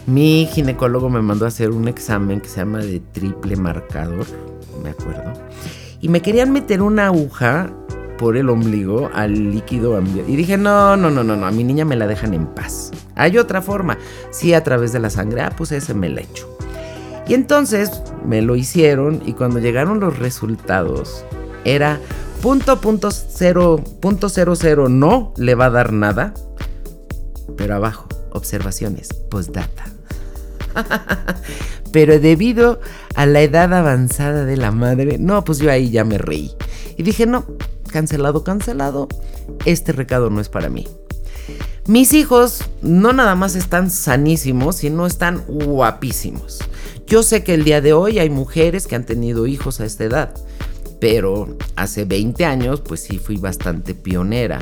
mi 0.05 0.47
ginecólogo 0.51 1.09
me 1.09 1.21
mandó 1.21 1.45
a 1.45 1.49
hacer 1.49 1.71
un 1.71 1.87
examen 1.87 2.41
que 2.41 2.49
se 2.49 2.57
llama 2.57 2.79
de 2.79 2.99
triple 2.99 3.55
marcador, 3.55 4.25
me 4.83 4.89
acuerdo. 4.89 5.33
Y 6.01 6.09
me 6.09 6.21
querían 6.21 6.51
meter 6.51 6.81
una 6.81 7.07
aguja 7.07 7.71
por 8.19 8.35
el 8.35 8.49
ombligo 8.49 9.09
al 9.13 9.51
líquido 9.51 9.95
ambiente. 9.95 10.29
Y 10.29 10.35
dije, 10.35 10.57
no, 10.57 10.97
no, 10.97 11.09
no, 11.09 11.23
no, 11.23 11.37
no, 11.37 11.47
a 11.47 11.51
mi 11.51 11.63
niña 11.63 11.85
me 11.85 11.95
la 11.95 12.05
dejan 12.05 12.33
en 12.33 12.47
paz. 12.47 12.91
Hay 13.15 13.37
otra 13.37 13.61
forma. 13.61 13.97
Sí, 14.29 14.53
a 14.53 14.63
través 14.63 14.91
de 14.91 14.99
la 14.99 15.09
sangre. 15.09 15.41
Ah, 15.41 15.53
pues 15.55 15.71
ese 15.71 15.93
me 15.93 16.09
la 16.09 16.21
echo. 16.21 16.47
Y 17.27 17.33
entonces 17.33 18.03
me 18.25 18.41
lo 18.41 18.57
hicieron 18.57 19.21
y 19.25 19.33
cuando 19.33 19.59
llegaron 19.59 19.99
los 19.99 20.19
resultados 20.19 21.23
era 21.63 21.99
punto 22.41 22.81
punto 22.81 23.11
cero 23.11 23.83
punto 24.01 24.29
cero 24.29 24.55
cero 24.55 24.89
no 24.89 25.33
le 25.37 25.55
va 25.55 25.65
a 25.65 25.69
dar 25.69 25.93
nada. 25.93 26.33
Pero 27.55 27.75
abajo, 27.75 28.07
observaciones, 28.31 29.13
postdata. 29.13 29.85
Pero 31.93 32.19
debido 32.19 32.81
a 33.15 33.25
la 33.25 33.41
edad 33.41 33.73
avanzada 33.73 34.43
de 34.43 34.57
la 34.57 34.71
madre, 34.71 35.17
no, 35.19 35.43
pues 35.45 35.59
yo 35.59 35.71
ahí 35.71 35.89
ya 35.89 36.03
me 36.03 36.17
reí. 36.17 36.51
Y 36.97 37.03
dije, 37.03 37.25
no, 37.25 37.45
cancelado, 37.89 38.43
cancelado. 38.43 39.07
Este 39.65 39.91
recado 39.91 40.29
no 40.29 40.39
es 40.41 40.49
para 40.49 40.69
mí. 40.69 40.87
Mis 41.87 42.13
hijos 42.13 42.63
no 42.81 43.13
nada 43.13 43.35
más 43.35 43.55
están 43.55 43.89
sanísimos, 43.89 44.77
sino 44.77 45.07
están 45.07 45.43
guapísimos. 45.47 46.59
Yo 47.07 47.23
sé 47.23 47.43
que 47.43 47.55
el 47.55 47.63
día 47.63 47.81
de 47.81 47.93
hoy 47.93 48.19
hay 48.19 48.29
mujeres 48.29 48.85
que 48.85 48.95
han 48.95 49.05
tenido 49.05 49.47
hijos 49.47 49.79
a 49.79 49.85
esta 49.85 50.03
edad, 50.03 50.33
pero 51.01 51.57
hace 51.75 52.05
20 52.05 52.45
años 52.45 52.81
pues 52.81 52.99
sí 52.99 53.17
fui 53.17 53.37
bastante 53.37 53.95
pionera. 53.95 54.59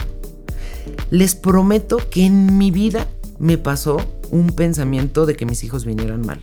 Les 1.10 1.36
prometo 1.36 1.98
que 2.10 2.26
en 2.26 2.58
mi 2.58 2.72
vida 2.72 3.08
me 3.40 3.58
pasó 3.58 3.98
un 4.32 4.48
pensamiento 4.48 5.26
de 5.26 5.36
que 5.36 5.46
mis 5.46 5.64
hijos 5.64 5.86
vinieran 5.86 6.26
mal. 6.26 6.40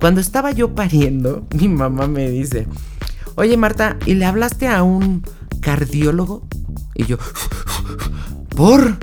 Cuando 0.00 0.20
estaba 0.20 0.52
yo 0.52 0.74
pariendo, 0.74 1.46
mi 1.54 1.68
mamá 1.68 2.06
me 2.06 2.30
dice, 2.30 2.66
oye 3.36 3.56
Marta, 3.56 3.96
¿y 4.06 4.14
le 4.14 4.24
hablaste 4.24 4.68
a 4.68 4.82
un 4.82 5.22
cardiólogo? 5.60 6.46
Y 6.94 7.04
yo, 7.06 7.18
¿por? 8.56 8.98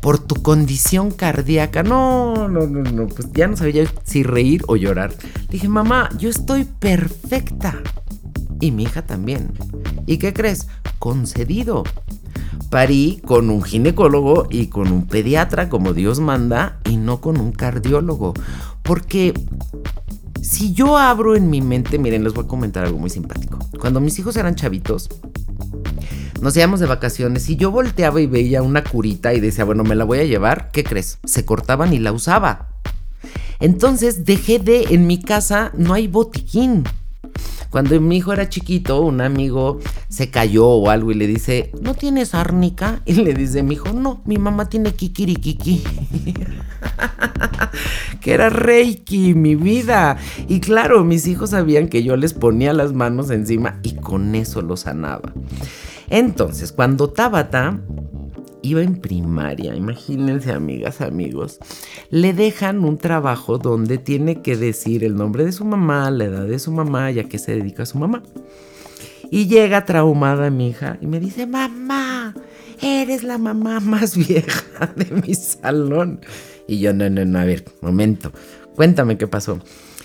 Por 0.00 0.18
tu 0.18 0.42
condición 0.42 1.10
cardíaca. 1.10 1.82
No, 1.82 2.48
no, 2.48 2.66
no, 2.66 2.82
no. 2.82 3.06
Pues 3.06 3.32
ya 3.32 3.46
no 3.46 3.56
sabía 3.56 3.90
si 4.04 4.22
reír 4.22 4.62
o 4.66 4.76
llorar. 4.76 5.14
dije, 5.48 5.68
mamá, 5.68 6.10
yo 6.18 6.28
estoy 6.28 6.64
perfecta. 6.64 7.80
Y 8.60 8.70
mi 8.70 8.84
hija 8.84 9.02
también. 9.02 9.52
¿Y 10.06 10.18
qué 10.18 10.32
crees? 10.32 10.68
Concedido. 10.98 11.84
Parí 12.70 13.22
con 13.24 13.50
un 13.50 13.62
ginecólogo 13.62 14.46
y 14.50 14.66
con 14.66 14.90
un 14.90 15.06
pediatra 15.06 15.68
como 15.68 15.92
Dios 15.94 16.20
manda 16.20 16.80
y 16.84 16.96
no 16.96 17.20
con 17.20 17.40
un 17.40 17.52
cardiólogo. 17.52 18.34
Porque 18.82 19.32
si 20.44 20.74
yo 20.74 20.98
abro 20.98 21.36
en 21.36 21.48
mi 21.48 21.62
mente, 21.62 21.98
miren, 21.98 22.22
les 22.22 22.34
voy 22.34 22.44
a 22.44 22.48
comentar 22.48 22.84
algo 22.84 22.98
muy 22.98 23.08
simpático. 23.08 23.58
Cuando 23.80 24.00
mis 24.00 24.18
hijos 24.18 24.36
eran 24.36 24.54
chavitos, 24.54 25.08
nos 26.42 26.54
íbamos 26.54 26.80
de 26.80 26.86
vacaciones 26.86 27.48
y 27.48 27.56
yo 27.56 27.70
volteaba 27.70 28.20
y 28.20 28.26
veía 28.26 28.62
una 28.62 28.84
curita 28.84 29.32
y 29.32 29.40
decía, 29.40 29.64
bueno, 29.64 29.84
me 29.84 29.94
la 29.94 30.04
voy 30.04 30.18
a 30.18 30.24
llevar. 30.24 30.70
¿Qué 30.70 30.84
crees? 30.84 31.18
Se 31.24 31.46
cortaban 31.46 31.94
y 31.94 31.98
la 31.98 32.12
usaba. 32.12 32.68
Entonces 33.58 34.26
dejé 34.26 34.58
de, 34.58 34.88
en 34.90 35.06
mi 35.06 35.18
casa 35.18 35.72
no 35.74 35.94
hay 35.94 36.08
botiquín. 36.08 36.84
Cuando 37.74 38.00
mi 38.00 38.18
hijo 38.18 38.32
era 38.32 38.48
chiquito, 38.48 39.00
un 39.00 39.20
amigo 39.20 39.80
se 40.08 40.30
cayó 40.30 40.68
o 40.68 40.90
algo 40.90 41.10
y 41.10 41.14
le 41.14 41.26
dice, 41.26 41.72
¿no 41.82 41.94
tienes 41.94 42.32
árnica? 42.32 43.00
Y 43.04 43.14
le 43.14 43.34
dice 43.34 43.64
mi 43.64 43.74
hijo, 43.74 43.92
no, 43.92 44.22
mi 44.26 44.38
mamá 44.38 44.68
tiene 44.68 44.92
kikirikiki. 44.92 45.82
que 48.20 48.32
era 48.32 48.48
reiki, 48.48 49.34
mi 49.34 49.56
vida. 49.56 50.18
Y 50.46 50.60
claro, 50.60 51.02
mis 51.02 51.26
hijos 51.26 51.50
sabían 51.50 51.88
que 51.88 52.04
yo 52.04 52.16
les 52.16 52.32
ponía 52.32 52.72
las 52.72 52.92
manos 52.92 53.28
encima 53.30 53.80
y 53.82 53.96
con 53.96 54.36
eso 54.36 54.62
lo 54.62 54.76
sanaba. 54.76 55.32
Entonces, 56.08 56.70
cuando 56.70 57.10
Tabata 57.10 57.80
iba 58.64 58.82
en 58.82 58.96
primaria, 58.96 59.76
imagínense 59.76 60.50
amigas, 60.50 61.02
amigos, 61.02 61.58
le 62.10 62.32
dejan 62.32 62.84
un 62.84 62.96
trabajo 62.96 63.58
donde 63.58 63.98
tiene 63.98 64.40
que 64.40 64.56
decir 64.56 65.04
el 65.04 65.16
nombre 65.16 65.44
de 65.44 65.52
su 65.52 65.64
mamá, 65.66 66.10
la 66.10 66.24
edad 66.24 66.46
de 66.46 66.58
su 66.58 66.72
mamá 66.72 67.10
y 67.12 67.18
a 67.18 67.24
qué 67.24 67.38
se 67.38 67.54
dedica 67.54 67.84
su 67.84 67.98
mamá. 67.98 68.22
Y 69.30 69.48
llega 69.48 69.84
traumada 69.84 70.48
mi 70.50 70.68
hija 70.68 70.96
y 71.00 71.06
me 71.06 71.20
dice, 71.20 71.46
mamá, 71.46 72.34
eres 72.80 73.22
la 73.22 73.36
mamá 73.36 73.80
más 73.80 74.16
vieja 74.28 74.92
de 74.96 75.06
mi 75.10 75.34
salón. 75.34 76.20
Y 76.66 76.78
yo, 76.78 76.94
no, 76.94 77.10
no, 77.10 77.24
no, 77.24 77.38
a 77.38 77.44
ver, 77.44 77.64
momento, 77.82 78.32
cuéntame 78.74 79.18
qué 79.18 79.26
pasó. 79.26 79.60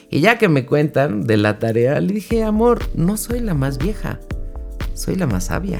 Y 0.10 0.20
ya 0.20 0.38
que 0.38 0.50
me 0.50 0.66
cuentan 0.66 1.26
de 1.26 1.38
la 1.38 1.60
tarea, 1.60 2.02
le 2.02 2.14
dije, 2.14 2.44
amor, 2.44 2.82
no 2.94 3.16
soy 3.16 3.40
la 3.40 3.54
más 3.54 3.78
vieja, 3.78 4.20
soy 4.96 5.16
la 5.16 5.28
más 5.28 5.46
sabia, 5.46 5.80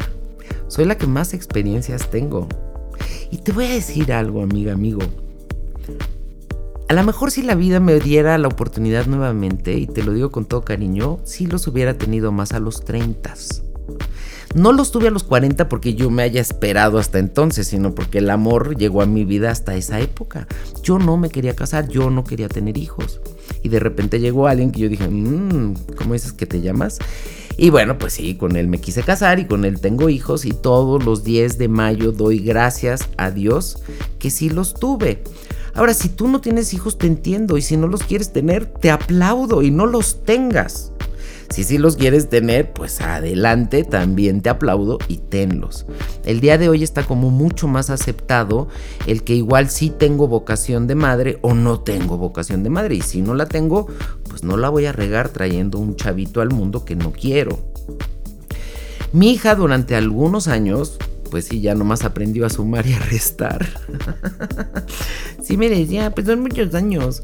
soy 0.68 0.86
la 0.86 0.98
que 0.98 1.08
más 1.08 1.34
experiencias 1.34 2.10
tengo. 2.10 2.48
Y 3.32 3.38
te 3.38 3.52
voy 3.52 3.66
a 3.66 3.70
decir 3.70 4.12
algo, 4.14 4.42
amiga, 4.42 4.74
amigo. 4.74 5.02
A 6.88 6.94
lo 6.94 7.04
mejor 7.04 7.30
si 7.30 7.44
la 7.44 7.54
vida 7.54 7.80
me 7.80 8.00
diera 8.00 8.38
la 8.40 8.48
oportunidad 8.48 9.06
nuevamente, 9.06 9.74
y 9.74 9.86
te 9.86 10.04
lo 10.04 10.14
digo 10.14 10.32
con 10.32 10.46
todo 10.46 10.66
cariño, 10.66 11.20
sí 11.24 11.46
los 11.46 11.68
hubiera 11.68 11.98
tenido 11.98 12.32
más 12.32 12.52
a 12.54 12.60
los 12.60 12.84
30. 12.84 13.36
No 14.56 14.72
los 14.72 14.92
tuve 14.92 15.10
a 15.10 15.12
los 15.12 15.24
40 15.24 15.70
porque 15.70 15.94
yo 15.94 16.10
me 16.10 16.24
haya 16.24 16.42
esperado 16.42 16.98
hasta 16.98 17.20
entonces, 17.20 17.68
sino 17.68 17.94
porque 17.94 18.18
el 18.18 18.32
amor 18.32 18.76
llegó 18.76 19.04
a 19.04 19.06
mi 19.06 19.24
vida 19.24 19.52
hasta 19.52 19.76
esa 19.76 20.00
época. 20.00 20.48
Yo 20.82 20.98
no 20.98 21.18
me 21.18 21.30
quería 21.30 21.56
casar, 21.56 21.88
yo 21.88 22.10
no 22.10 22.24
quería 22.24 22.50
tener 22.50 22.78
hijos. 22.78 23.22
Y 23.62 23.70
de 23.70 23.80
repente 23.80 24.20
llegó 24.20 24.48
alguien 24.48 24.72
que 24.72 24.80
yo 24.80 24.90
dije, 24.90 25.08
mmm, 25.08 25.76
¿cómo 25.96 26.14
dices 26.14 26.34
que 26.34 26.48
te 26.48 26.62
llamas? 26.62 26.98
Y 27.62 27.72
bueno, 27.72 27.98
pues 27.98 28.14
sí, 28.14 28.36
con 28.36 28.56
él 28.56 28.70
me 28.70 28.80
quise 28.80 29.04
casar 29.04 29.38
y 29.38 29.46
con 29.46 29.66
él 29.66 29.82
tengo 29.82 30.08
hijos 30.08 30.46
y 30.46 30.52
todos 30.52 31.04
los 31.04 31.26
10 31.26 31.58
de 31.58 31.68
mayo 31.68 32.14
doy 32.14 32.40
gracias 32.40 33.10
a 33.18 33.32
Dios 33.32 33.84
que 34.18 34.30
sí 34.30 34.50
los 34.50 34.74
tuve. 34.74 35.24
Ahora, 35.74 35.94
si 35.94 36.08
tú 36.08 36.30
no 36.30 36.40
tienes 36.40 36.74
hijos, 36.74 36.98
te 36.98 37.08
entiendo 37.08 37.58
y 37.58 37.62
si 37.62 37.76
no 37.76 37.88
los 37.88 38.04
quieres 38.04 38.32
tener, 38.32 38.66
te 38.66 38.90
aplaudo 38.92 39.62
y 39.62 39.72
no 39.72 39.88
los 39.88 40.24
tengas. 40.24 40.89
Si 41.50 41.64
sí 41.64 41.80
los 41.80 41.96
quieres 41.96 42.30
tener, 42.30 42.74
pues 42.74 43.02
adelante, 43.02 43.84
también 43.84 44.42
te 44.42 44.50
aplaudo 44.50 45.00
y 45.08 45.18
tenlos. 45.18 45.88
El 46.24 46.42
día 46.42 46.60
de 46.60 46.70
hoy 46.70 46.84
está 46.84 47.04
como 47.04 47.32
mucho 47.32 47.68
más 47.68 47.90
aceptado 47.90 48.68
el 49.08 49.24
que 49.24 49.34
igual 49.34 49.70
sí 49.70 49.90
tengo 49.90 50.28
vocación 50.28 50.86
de 50.86 50.94
madre 50.96 51.40
o 51.42 51.56
no 51.56 51.80
tengo 51.80 52.18
vocación 52.18 52.62
de 52.64 52.70
madre. 52.70 52.96
Y 52.96 53.02
si 53.02 53.22
no 53.22 53.34
la 53.34 53.48
tengo, 53.48 53.88
pues 54.30 54.44
no 54.44 54.58
la 54.58 54.70
voy 54.70 54.86
a 54.86 54.92
regar 54.92 55.30
trayendo 55.30 55.80
un 55.80 55.96
chavito 55.96 56.42
al 56.42 56.52
mundo 56.52 56.86
que 56.86 56.96
no 56.96 57.12
quiero. 57.12 57.58
Mi 59.12 59.32
hija 59.32 59.56
durante 59.56 59.96
algunos 59.96 60.48
años 60.48 61.00
pues 61.30 61.46
sí, 61.46 61.62
ya 61.62 61.76
nomás 61.76 62.04
aprendió 62.04 62.46
a 62.46 62.50
sumar 62.50 62.86
y 62.88 62.94
a 62.94 63.00
restar. 63.00 63.66
sí 65.44 65.58
me 65.58 65.70
decía, 65.70 66.12
pues 66.12 66.28
son 66.28 66.42
muchos 66.42 66.74
años. 66.76 67.24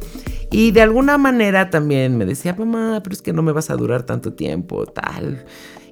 Y 0.52 0.72
de 0.72 0.82
alguna 0.82 1.18
manera 1.18 1.70
también 1.70 2.18
me 2.18 2.26
decía, 2.26 2.56
mamá, 2.58 3.02
pero 3.04 3.14
es 3.14 3.22
que 3.22 3.34
no 3.34 3.42
me 3.42 3.52
vas 3.52 3.70
a 3.70 3.76
durar 3.76 4.04
tanto 4.04 4.34
tiempo, 4.34 4.86
tal. 4.86 5.46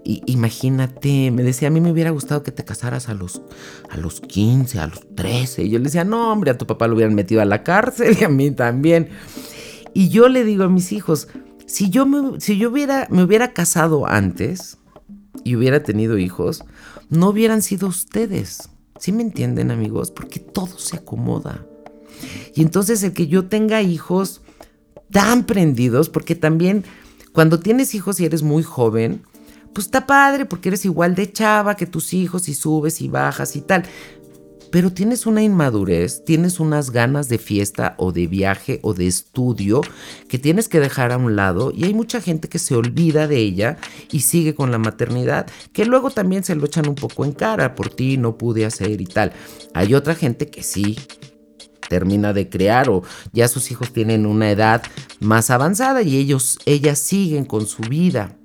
Y 0.06 0.21
imagínate, 0.26 1.32
me 1.32 1.43
decía, 1.43 1.69
a 1.69 1.71
mí 1.71 1.80
me 1.80 1.91
hubiera 1.91 2.10
gustado 2.10 2.43
que 2.43 2.52
te 2.52 2.65
casaras 2.65 3.08
a 3.08 3.13
los, 3.13 3.41
a 3.89 3.97
los 3.97 4.19
15, 4.19 4.80
a 4.80 4.88
los 4.88 5.15
13. 5.15 5.63
Y 5.63 5.69
yo 5.69 5.80
le 5.80 5.86
decía, 5.86 6.04
no, 6.04 6.32
hombre, 6.32 6.52
a 6.52 6.58
tu 6.58 6.67
papá 6.67 6.88
lo 6.88 6.95
hubieran 6.95 7.15
metido 7.15 7.41
a 7.41 7.45
la 7.45 7.63
cárcel 7.63 8.17
y 8.19 8.23
a 8.23 8.30
mí 8.30 8.52
también. 8.52 9.10
Y 9.93 10.10
yo 10.10 10.28
le 10.28 10.43
digo 10.43 10.65
a 10.65 10.69
mis 10.69 10.91
hijos, 10.91 11.30
si 11.65 11.89
yo 11.89 12.06
si 12.39 12.58
yo 12.58 12.69
hubiera, 12.69 13.08
me 13.10 13.23
hubiera 13.23 13.54
casado 13.54 14.06
antes 14.08 14.78
y 15.43 15.56
hubiera 15.56 15.84
tenido 15.84 16.17
hijos, 16.17 16.63
no 17.13 17.30
hubieran 17.30 17.62
sido 17.62 17.88
ustedes. 17.88 18.69
¿Sí 18.99 19.12
me 19.12 19.23
entienden, 19.23 19.71
amigos? 19.71 20.12
Porque 20.12 20.39
todo 20.39 20.78
se 20.78 20.97
acomoda. 20.97 21.65
Y 22.56 22.62
entonces 22.62 23.04
el 23.04 23.13
que 23.13 23.28
yo 23.28 23.45
tenga 23.47 23.82
hijos 23.82 24.41
tan 25.12 25.45
prendidos, 25.45 26.10
porque 26.10 26.36
también 26.36 26.84
cuando 27.32 27.60
tienes 27.60 27.95
hijos 27.95 28.19
y 28.19 28.26
eres 28.26 28.43
muy 28.43 28.63
joven, 28.63 29.23
pues 29.73 29.88
está 29.88 30.06
padre 30.06 30.45
porque 30.45 30.69
eres 30.69 30.86
igual 30.86 31.15
de 31.15 31.32
chava 31.32 31.76
que 31.76 31.88
tus 31.88 32.13
hijos 32.13 32.47
y 32.47 32.54
subes 32.54 33.02
y 33.02 33.08
bajas 33.08 33.56
y 33.56 33.62
tal. 33.62 33.84
Pero 34.74 34.92
tienes 34.92 35.28
una 35.28 35.44
inmadurez, 35.44 36.26
tienes 36.26 36.60
unas 36.60 36.90
ganas 36.90 37.30
de 37.30 37.38
fiesta 37.38 37.94
o 38.00 38.12
de 38.12 38.26
viaje 38.26 38.80
o 38.82 38.96
de 38.96 39.06
estudio 39.06 39.82
que 40.28 40.40
tienes 40.40 40.68
que 40.68 40.80
dejar 40.80 41.12
a 41.12 41.18
un 41.18 41.36
lado 41.36 41.72
y 41.72 41.84
hay 41.84 41.94
mucha 41.94 42.20
gente 42.20 42.50
que 42.50 42.58
se 42.58 42.74
olvida 42.74 43.28
de 43.28 43.38
ella 43.38 43.78
y 44.12 44.22
sigue 44.22 44.56
con 44.56 44.72
la 44.72 44.80
maternidad, 44.80 45.46
que 45.74 45.86
luego 45.86 46.10
también 46.10 46.44
se 46.44 46.56
lo 46.56 46.66
echan 46.66 46.90
un 46.90 46.96
poco 46.96 47.24
en 47.24 47.34
cara, 47.34 47.76
por 47.76 47.92
ti 47.92 48.18
no 48.18 48.36
pude 48.40 48.66
hacer 48.66 49.00
y 49.00 49.06
tal. 49.06 49.32
Hay 49.76 49.94
otra 49.94 50.16
gente 50.16 50.50
que 50.50 50.64
sí, 50.64 50.98
termina 51.88 52.34
de 52.34 52.50
crear 52.50 52.90
o 52.90 53.04
ya 53.32 53.48
sus 53.50 53.70
hijos 53.70 53.94
tienen 53.94 54.26
una 54.26 54.50
edad 54.50 54.82
más 55.20 55.52
avanzada 55.52 56.02
y 56.02 56.18
ellos, 56.18 56.58
ellas 56.66 56.98
siguen 56.98 57.46
con 57.46 57.68
su 57.68 57.84
vida. 57.84 58.40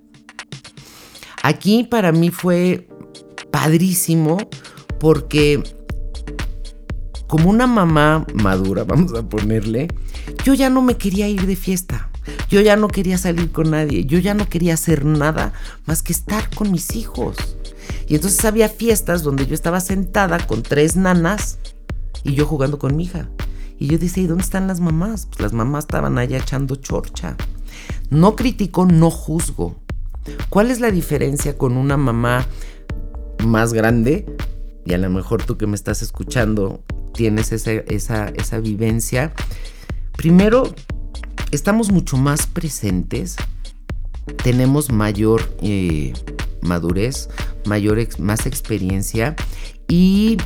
Aquí 1.42 1.84
para 1.84 2.12
mí 2.12 2.28
fue 2.28 2.86
padrísimo 3.50 4.36
porque 5.00 5.77
como 7.28 7.50
una 7.50 7.68
mamá 7.68 8.26
madura, 8.34 8.82
vamos 8.88 9.14
a 9.14 9.22
ponerle, 9.22 9.88
yo 10.44 10.54
ya 10.54 10.70
no 10.70 10.82
me 10.82 10.96
quería 10.96 11.28
ir 11.28 11.46
de 11.46 11.54
fiesta. 11.54 12.08
Yo 12.50 12.60
ya 12.60 12.76
no 12.76 12.88
quería 12.88 13.16
salir 13.18 13.52
con 13.52 13.70
nadie. 13.70 14.04
Yo 14.04 14.18
ya 14.18 14.34
no 14.34 14.48
quería 14.48 14.74
hacer 14.74 15.04
nada 15.04 15.52
más 15.86 16.02
que 16.02 16.12
estar 16.12 16.54
con 16.54 16.70
mis 16.70 16.94
hijos. 16.94 17.36
Y 18.06 18.16
entonces 18.16 18.44
había 18.44 18.68
fiestas 18.68 19.22
donde 19.22 19.46
yo 19.46 19.54
estaba 19.54 19.80
sentada 19.80 20.46
con 20.46 20.62
tres 20.62 20.96
nanas 20.96 21.58
y 22.24 22.34
yo 22.34 22.46
jugando 22.46 22.78
con 22.78 22.96
mi 22.96 23.04
hija. 23.04 23.28
Y 23.78 23.86
yo 23.86 23.98
decía, 23.98 24.24
¿y 24.24 24.26
dónde 24.26 24.44
están 24.44 24.66
las 24.66 24.80
mamás? 24.80 25.26
Pues 25.26 25.40
las 25.40 25.52
mamás 25.52 25.84
estaban 25.84 26.18
allá 26.18 26.38
echando 26.38 26.76
chorcha. 26.76 27.36
No 28.10 28.34
critico, 28.34 28.86
no 28.86 29.10
juzgo. 29.10 29.76
¿Cuál 30.48 30.70
es 30.70 30.80
la 30.80 30.90
diferencia 30.90 31.56
con 31.56 31.76
una 31.76 31.96
mamá 31.96 32.46
más 33.44 33.72
grande? 33.72 34.26
Y 34.84 34.94
a 34.94 34.98
lo 34.98 35.10
mejor 35.10 35.44
tú 35.44 35.56
que 35.56 35.66
me 35.66 35.76
estás 35.76 36.02
escuchando 36.02 36.82
tienes 37.18 37.50
esa, 37.50 37.72
esa, 38.28 38.60
vivencia. 38.60 39.32
Primero, 40.16 40.72
estamos 41.50 41.90
mucho 41.90 42.16
más 42.16 42.46
presentes, 42.46 43.34
tenemos 44.44 44.92
mayor 44.92 45.42
eh, 45.60 46.12
madurez, 46.62 47.28
mayor 47.66 47.98
más 48.20 48.46
experiencia 48.46 49.34
y 49.88 50.36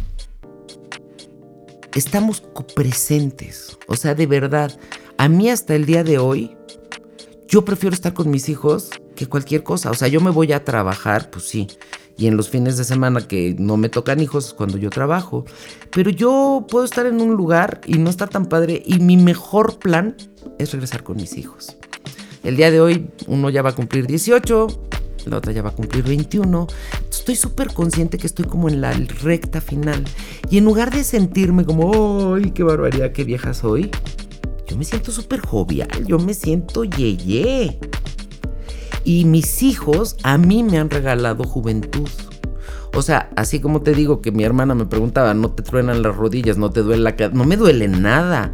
estamos 1.94 2.42
presentes. 2.74 3.76
O 3.86 3.94
sea, 3.94 4.14
de 4.14 4.26
verdad, 4.26 4.74
a 5.18 5.28
mí 5.28 5.50
hasta 5.50 5.74
el 5.74 5.84
día 5.84 6.04
de 6.04 6.16
hoy, 6.16 6.56
yo 7.48 7.66
prefiero 7.66 7.92
estar 7.92 8.14
con 8.14 8.30
mis 8.30 8.48
hijos 8.48 8.88
que 9.14 9.26
cualquier 9.26 9.62
cosa. 9.62 9.90
O 9.90 9.94
sea, 9.94 10.08
yo 10.08 10.22
me 10.22 10.30
voy 10.30 10.54
a 10.54 10.64
trabajar, 10.64 11.28
pues 11.30 11.44
sí. 11.44 11.68
Y 12.16 12.26
en 12.26 12.36
los 12.36 12.50
fines 12.50 12.76
de 12.76 12.84
semana 12.84 13.26
que 13.26 13.56
no 13.58 13.76
me 13.76 13.88
tocan 13.88 14.20
hijos 14.20 14.54
cuando 14.54 14.78
yo 14.78 14.90
trabajo. 14.90 15.44
Pero 15.90 16.10
yo 16.10 16.66
puedo 16.68 16.84
estar 16.84 17.06
en 17.06 17.20
un 17.20 17.34
lugar 17.34 17.80
y 17.86 17.98
no 17.98 18.10
estar 18.10 18.28
tan 18.28 18.46
padre. 18.46 18.82
Y 18.84 19.00
mi 19.00 19.16
mejor 19.16 19.78
plan 19.78 20.16
es 20.58 20.72
regresar 20.72 21.02
con 21.02 21.16
mis 21.16 21.36
hijos. 21.36 21.76
El 22.42 22.56
día 22.56 22.70
de 22.70 22.80
hoy 22.80 23.08
uno 23.28 23.50
ya 23.50 23.62
va 23.62 23.70
a 23.70 23.74
cumplir 23.74 24.06
18, 24.06 24.66
la 25.26 25.38
otra 25.38 25.52
ya 25.52 25.62
va 25.62 25.70
a 25.70 25.74
cumplir 25.74 26.04
21. 26.04 26.66
Estoy 27.08 27.36
súper 27.36 27.72
consciente 27.72 28.18
que 28.18 28.26
estoy 28.26 28.46
como 28.46 28.68
en 28.68 28.80
la 28.80 28.92
recta 28.92 29.60
final. 29.60 30.04
Y 30.50 30.58
en 30.58 30.64
lugar 30.64 30.92
de 30.92 31.04
sentirme 31.04 31.64
como, 31.64 32.34
¡ay, 32.34 32.50
qué 32.50 32.62
barbaridad, 32.62 33.12
qué 33.12 33.24
vieja 33.24 33.54
soy! 33.54 33.90
Yo 34.66 34.76
me 34.76 34.84
siento 34.84 35.12
súper 35.12 35.40
jovial, 35.40 36.06
yo 36.06 36.18
me 36.18 36.34
siento 36.34 36.84
yeye. 36.84 37.78
Y 39.04 39.24
mis 39.24 39.62
hijos 39.62 40.16
a 40.22 40.38
mí 40.38 40.62
me 40.62 40.78
han 40.78 40.90
regalado 40.90 41.44
juventud. 41.44 42.08
O 42.94 43.00
sea, 43.00 43.30
así 43.36 43.58
como 43.58 43.80
te 43.80 43.94
digo 43.94 44.20
que 44.20 44.32
mi 44.32 44.44
hermana 44.44 44.74
me 44.74 44.84
preguntaba, 44.84 45.32
¿no 45.32 45.52
te 45.52 45.62
truenan 45.62 46.02
las 46.02 46.14
rodillas? 46.14 46.58
¿No 46.58 46.70
te 46.70 46.82
duele 46.82 47.02
la 47.02 47.16
cabeza? 47.16 47.36
No 47.36 47.44
me 47.44 47.56
duele 47.56 47.88
nada. 47.88 48.52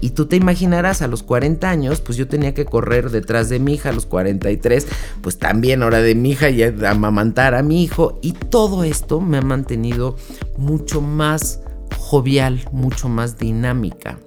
Y 0.00 0.10
tú 0.10 0.26
te 0.26 0.36
imaginarás, 0.36 1.02
a 1.02 1.08
los 1.08 1.24
40 1.24 1.68
años, 1.68 2.00
pues 2.00 2.16
yo 2.16 2.28
tenía 2.28 2.54
que 2.54 2.64
correr 2.64 3.10
detrás 3.10 3.48
de 3.48 3.58
mi 3.58 3.74
hija, 3.74 3.88
a 3.88 3.92
los 3.92 4.06
43, 4.06 4.86
pues 5.20 5.38
también 5.38 5.82
hora 5.82 6.00
de 6.00 6.14
mi 6.14 6.30
hija 6.30 6.50
y 6.50 6.62
amamantar 6.62 7.54
a 7.54 7.62
mi 7.62 7.82
hijo. 7.82 8.18
Y 8.22 8.32
todo 8.32 8.84
esto 8.84 9.20
me 9.20 9.38
ha 9.38 9.42
mantenido 9.42 10.16
mucho 10.56 11.00
más 11.00 11.60
jovial, 11.98 12.64
mucho 12.72 13.08
más 13.08 13.38
dinámica. 13.38 14.18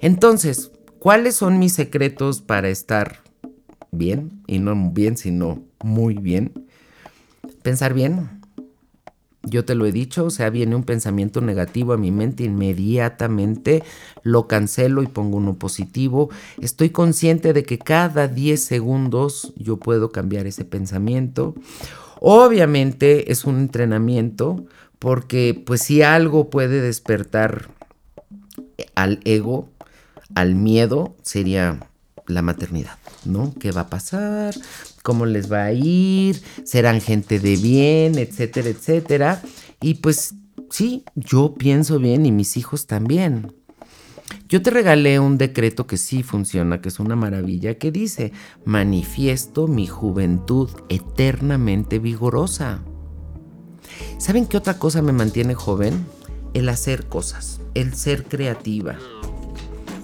Entonces, 0.00 0.72
¿cuáles 0.98 1.36
son 1.36 1.58
mis 1.58 1.74
secretos 1.74 2.40
para 2.40 2.70
estar 2.70 3.23
bien? 3.94 4.42
Y 4.46 4.58
no 4.58 4.74
bien, 4.92 5.16
sino 5.16 5.62
muy 5.82 6.14
bien. 6.14 6.52
Pensar 7.62 7.94
bien, 7.94 8.28
yo 9.46 9.64
te 9.64 9.74
lo 9.74 9.86
he 9.86 9.92
dicho, 9.92 10.24
o 10.24 10.30
sea, 10.30 10.50
viene 10.50 10.74
un 10.74 10.84
pensamiento 10.84 11.40
negativo 11.40 11.92
a 11.92 11.98
mi 11.98 12.10
mente, 12.10 12.44
inmediatamente 12.44 13.82
lo 14.22 14.48
cancelo 14.48 15.02
y 15.02 15.06
pongo 15.06 15.36
uno 15.36 15.54
positivo. 15.54 16.30
Estoy 16.60 16.90
consciente 16.90 17.52
de 17.52 17.62
que 17.62 17.78
cada 17.78 18.28
10 18.28 18.62
segundos 18.62 19.52
yo 19.56 19.78
puedo 19.78 20.10
cambiar 20.10 20.46
ese 20.46 20.64
pensamiento. 20.64 21.54
Obviamente 22.20 23.30
es 23.32 23.44
un 23.44 23.58
entrenamiento 23.58 24.64
porque 24.98 25.62
pues 25.66 25.82
si 25.82 26.02
algo 26.02 26.48
puede 26.48 26.80
despertar 26.80 27.68
al 28.94 29.20
ego, 29.24 29.68
al 30.34 30.54
miedo, 30.54 31.16
sería 31.22 31.80
la 32.26 32.42
maternidad, 32.42 32.98
¿no? 33.24 33.54
¿Qué 33.58 33.72
va 33.72 33.82
a 33.82 33.90
pasar? 33.90 34.54
¿Cómo 35.02 35.26
les 35.26 35.52
va 35.52 35.64
a 35.64 35.72
ir? 35.72 36.42
¿Serán 36.64 37.00
gente 37.00 37.38
de 37.38 37.56
bien? 37.56 38.18
Etcétera, 38.18 38.68
etcétera. 38.68 39.42
Y 39.80 39.94
pues 39.94 40.34
sí, 40.70 41.04
yo 41.14 41.54
pienso 41.54 41.98
bien 41.98 42.26
y 42.26 42.32
mis 42.32 42.56
hijos 42.56 42.86
también. 42.86 43.52
Yo 44.48 44.62
te 44.62 44.70
regalé 44.70 45.18
un 45.18 45.38
decreto 45.38 45.86
que 45.86 45.96
sí 45.96 46.22
funciona, 46.22 46.80
que 46.80 46.88
es 46.88 46.98
una 46.98 47.16
maravilla, 47.16 47.78
que 47.78 47.90
dice, 47.90 48.32
manifiesto 48.64 49.68
mi 49.68 49.86
juventud 49.86 50.70
eternamente 50.88 51.98
vigorosa. 51.98 52.82
¿Saben 54.18 54.46
qué 54.46 54.56
otra 54.56 54.78
cosa 54.78 55.02
me 55.02 55.12
mantiene 55.12 55.54
joven? 55.54 56.06
El 56.54 56.68
hacer 56.68 57.06
cosas, 57.06 57.60
el 57.74 57.94
ser 57.94 58.24
creativa. 58.24 58.96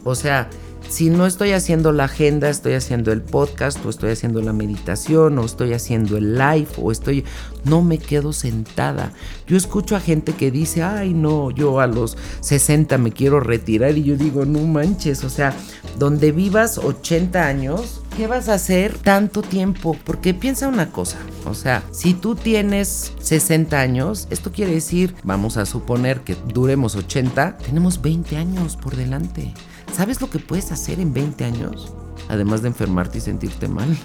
O 0.05 0.15
sea, 0.15 0.51
si 0.91 1.09
no 1.09 1.25
estoy 1.25 1.53
haciendo 1.53 1.93
la 1.93 2.05
agenda, 2.05 2.51
estoy 2.51 2.75
haciendo 2.75 3.13
el 3.13 3.23
podcast 3.23 3.79
o 3.87 3.91
estoy 3.91 4.11
haciendo 4.11 4.43
la 4.43 4.53
meditación 4.53 5.39
o 5.39 5.45
estoy 5.45 5.73
haciendo 5.73 6.17
el 6.17 6.37
live 6.37 6.69
o 6.77 6.91
estoy... 6.91 7.25
No 7.65 7.83
me 7.83 7.99
quedo 7.99 8.33
sentada. 8.33 9.13
Yo 9.47 9.57
escucho 9.57 9.95
a 9.95 10.01
gente 10.01 10.33
que 10.33 10.51
dice, 10.51 10.83
ay 10.83 11.15
no, 11.15 11.51
yo 11.51 11.79
a 11.81 11.87
los 11.87 12.17
60 12.41 12.99
me 12.99 13.13
quiero 13.13 13.39
retirar 13.39 13.97
y 13.97 14.03
yo 14.03 14.17
digo, 14.17 14.45
no 14.45 14.61
manches, 14.61 15.23
o 15.25 15.31
sea, 15.31 15.55
donde 15.99 16.33
vivas 16.33 16.79
80 16.79 17.47
años, 17.47 18.01
¿qué 18.17 18.27
vas 18.27 18.49
a 18.49 18.55
hacer 18.55 18.99
tanto 18.99 19.43
tiempo? 19.43 19.97
Porque 20.05 20.35
piensa 20.35 20.69
una 20.69 20.91
cosa, 20.91 21.19
o 21.45 21.55
sea, 21.55 21.83
si 21.91 22.15
tú 22.15 22.35
tienes 22.35 23.13
60 23.21 23.79
años, 23.79 24.27
esto 24.31 24.53
quiere 24.53 24.73
decir, 24.73 25.15
vamos 25.23 25.57
a 25.57 25.67
suponer 25.67 26.21
que 26.23 26.37
duremos 26.49 26.97
80, 26.97 27.59
tenemos 27.59 28.01
20 28.01 28.37
años 28.39 28.77
por 28.77 28.97
delante. 28.97 29.53
¿Sabes 29.93 30.21
lo 30.21 30.31
que 30.31 30.39
puedes 30.39 30.73
hacer 30.73 31.01
en 31.01 31.13
20 31.13 31.45
años? 31.45 31.93
Además 32.29 32.63
de 32.63 32.69
enfermarte 32.69 33.19
y 33.19 33.21
sentirte 33.21 33.69
mal. 33.69 33.97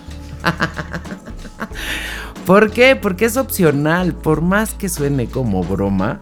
¿Por 2.45 2.71
qué? 2.71 2.95
Porque 2.95 3.25
es 3.25 3.37
opcional. 3.37 4.13
Por 4.13 4.41
más 4.41 4.73
que 4.73 4.89
suene 4.89 5.27
como 5.27 5.63
broma, 5.63 6.21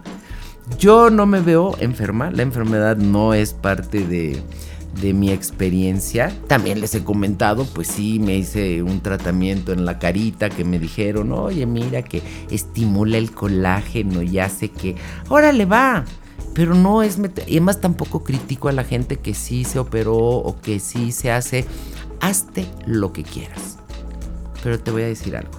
yo 0.77 1.09
no 1.09 1.25
me 1.25 1.41
veo 1.41 1.75
enferma. 1.79 2.31
La 2.31 2.43
enfermedad 2.43 2.97
no 2.97 3.33
es 3.33 3.53
parte 3.53 4.05
de, 4.05 4.41
de 5.01 5.13
mi 5.13 5.31
experiencia. 5.31 6.31
También 6.47 6.79
les 6.79 6.95
he 6.95 7.03
comentado, 7.03 7.65
pues 7.65 7.87
sí, 7.87 8.19
me 8.19 8.37
hice 8.37 8.83
un 8.83 9.01
tratamiento 9.01 9.73
en 9.73 9.85
la 9.85 9.99
carita 9.99 10.49
que 10.49 10.63
me 10.63 10.79
dijeron, 10.79 11.31
oye, 11.31 11.65
mira 11.65 12.03
que 12.03 12.21
estimula 12.49 13.17
el 13.17 13.31
colágeno 13.31 14.21
y 14.21 14.39
hace 14.39 14.69
que, 14.69 14.95
órale 15.29 15.65
va. 15.65 16.05
Pero 16.53 16.75
no 16.75 17.01
es... 17.01 17.17
Y 17.47 17.57
además 17.57 17.81
tampoco 17.81 18.23
critico 18.23 18.69
a 18.69 18.71
la 18.71 18.83
gente 18.83 19.17
que 19.17 19.33
sí 19.33 19.63
se 19.63 19.79
operó 19.79 20.17
o 20.17 20.59
que 20.61 20.79
sí 20.79 21.11
se 21.11 21.31
hace. 21.31 21.65
Hazte 22.19 22.67
lo 22.85 23.11
que 23.11 23.23
quieras. 23.23 23.77
Pero 24.61 24.79
te 24.79 24.91
voy 24.91 25.03
a 25.03 25.07
decir 25.07 25.35
algo. 25.35 25.51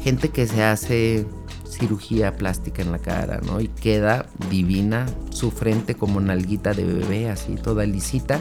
Gente 0.00 0.28
que 0.28 0.46
se 0.46 0.62
hace 0.62 1.26
cirugía 1.68 2.36
plástica 2.36 2.82
en 2.82 2.92
la 2.92 2.98
cara, 2.98 3.40
¿no? 3.44 3.60
Y 3.60 3.68
queda 3.68 4.26
divina, 4.50 5.06
su 5.30 5.50
frente 5.50 5.94
como 5.94 6.20
nalguita 6.20 6.72
de 6.72 6.84
bebé, 6.84 7.30
así 7.30 7.54
toda 7.54 7.86
lisita. 7.86 8.40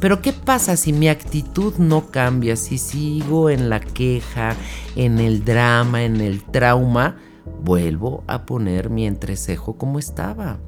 Pero 0.00 0.22
¿qué 0.22 0.32
pasa 0.32 0.76
si 0.76 0.92
mi 0.92 1.08
actitud 1.08 1.74
no 1.76 2.10
cambia? 2.10 2.56
Si 2.56 2.78
sigo 2.78 3.50
en 3.50 3.68
la 3.68 3.80
queja, 3.80 4.56
en 4.96 5.18
el 5.18 5.44
drama, 5.44 6.04
en 6.04 6.20
el 6.20 6.42
trauma, 6.42 7.16
vuelvo 7.62 8.24
a 8.26 8.46
poner 8.46 8.90
mi 8.90 9.06
entrecejo 9.06 9.76
como 9.76 9.98
estaba. 9.98 10.58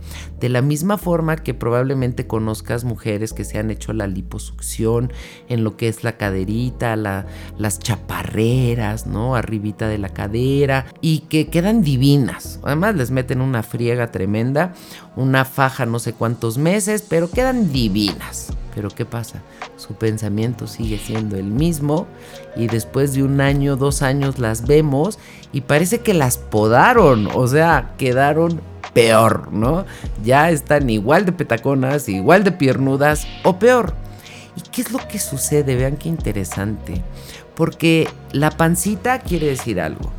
De 0.40 0.48
la 0.48 0.62
misma 0.62 0.98
forma 0.98 1.36
que 1.36 1.54
probablemente 1.54 2.26
conozcas 2.26 2.84
mujeres 2.84 3.32
que 3.32 3.44
se 3.44 3.58
han 3.58 3.70
hecho 3.70 3.92
la 3.92 4.06
liposucción 4.06 5.12
en 5.48 5.64
lo 5.64 5.76
que 5.76 5.88
es 5.88 6.04
la 6.04 6.16
caderita, 6.16 6.96
las 6.96 7.78
chaparreras, 7.78 9.06
¿no? 9.06 9.36
Arribita 9.36 9.88
de 9.88 9.98
la 9.98 10.10
cadera 10.10 10.86
y 11.00 11.20
que 11.20 11.48
quedan 11.48 11.82
divinas. 11.82 12.60
Además 12.62 12.94
les 12.96 13.10
meten 13.10 13.40
una 13.40 13.62
friega 13.62 14.10
tremenda, 14.10 14.74
una 15.16 15.44
faja 15.44 15.86
no 15.86 15.98
sé 15.98 16.12
cuántos 16.12 16.58
meses, 16.58 17.04
pero 17.08 17.30
quedan 17.30 17.72
divinas. 17.72 18.52
Pero 18.74 18.88
¿qué 18.88 19.04
pasa? 19.04 19.42
Su 19.76 19.94
pensamiento 19.94 20.66
sigue 20.66 20.98
siendo 20.98 21.36
el 21.36 21.44
mismo 21.44 22.06
y 22.56 22.68
después 22.68 23.12
de 23.12 23.22
un 23.22 23.40
año, 23.40 23.76
dos 23.76 24.02
años 24.02 24.38
las 24.38 24.66
vemos 24.66 25.18
y 25.52 25.62
parece 25.62 26.00
que 26.00 26.14
las 26.14 26.38
podaron, 26.38 27.28
o 27.34 27.46
sea, 27.46 27.94
quedaron 27.98 28.60
peor, 28.92 29.52
¿no? 29.52 29.84
Ya 30.24 30.50
están 30.50 30.90
igual 30.90 31.26
de 31.26 31.32
petaconas, 31.32 32.08
igual 32.08 32.44
de 32.44 32.52
piernudas 32.52 33.26
o 33.44 33.58
peor. 33.58 33.94
¿Y 34.56 34.60
qué 34.70 34.82
es 34.82 34.92
lo 34.92 34.98
que 35.08 35.18
sucede? 35.18 35.76
Vean 35.76 35.96
qué 35.96 36.08
interesante. 36.08 37.02
Porque 37.54 38.08
la 38.32 38.50
pancita 38.50 39.20
quiere 39.20 39.46
decir 39.46 39.80
algo. 39.80 40.10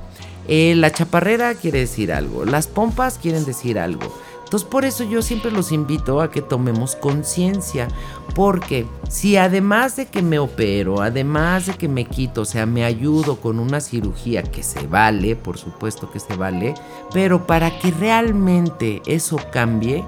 Eh, 0.47 0.73
la 0.75 0.91
chaparrera 0.91 1.53
quiere 1.55 1.79
decir 1.79 2.11
algo. 2.11 2.45
Las 2.45 2.67
pompas 2.67 3.17
quieren 3.17 3.45
decir 3.45 3.79
algo. 3.79 4.13
Entonces 4.53 4.69
por 4.69 4.85
eso 4.85 5.03
yo 5.03 5.23
siempre 5.23 5.49
los 5.49 5.71
invito 5.71 6.21
a 6.21 6.29
que 6.29 6.43
tomemos 6.43 6.95
conciencia, 6.95 7.87
porque 8.35 8.85
si 9.09 9.35
además 9.35 9.95
de 9.95 10.05
que 10.05 10.21
me 10.21 10.37
opero, 10.37 11.01
además 11.01 11.65
de 11.65 11.73
que 11.73 11.87
me 11.87 12.05
quito, 12.05 12.41
o 12.41 12.45
sea, 12.45 12.67
me 12.67 12.85
ayudo 12.85 13.37
con 13.37 13.57
una 13.57 13.81
cirugía 13.81 14.43
que 14.43 14.61
se 14.61 14.85
vale, 14.85 15.35
por 15.35 15.57
supuesto 15.57 16.11
que 16.11 16.19
se 16.19 16.35
vale, 16.35 16.75
pero 17.11 17.47
para 17.47 17.79
que 17.79 17.89
realmente 17.89 19.01
eso 19.07 19.39
cambie, 19.51 20.05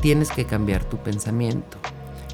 tienes 0.00 0.30
que 0.30 0.46
cambiar 0.46 0.84
tu 0.84 0.96
pensamiento 0.96 1.76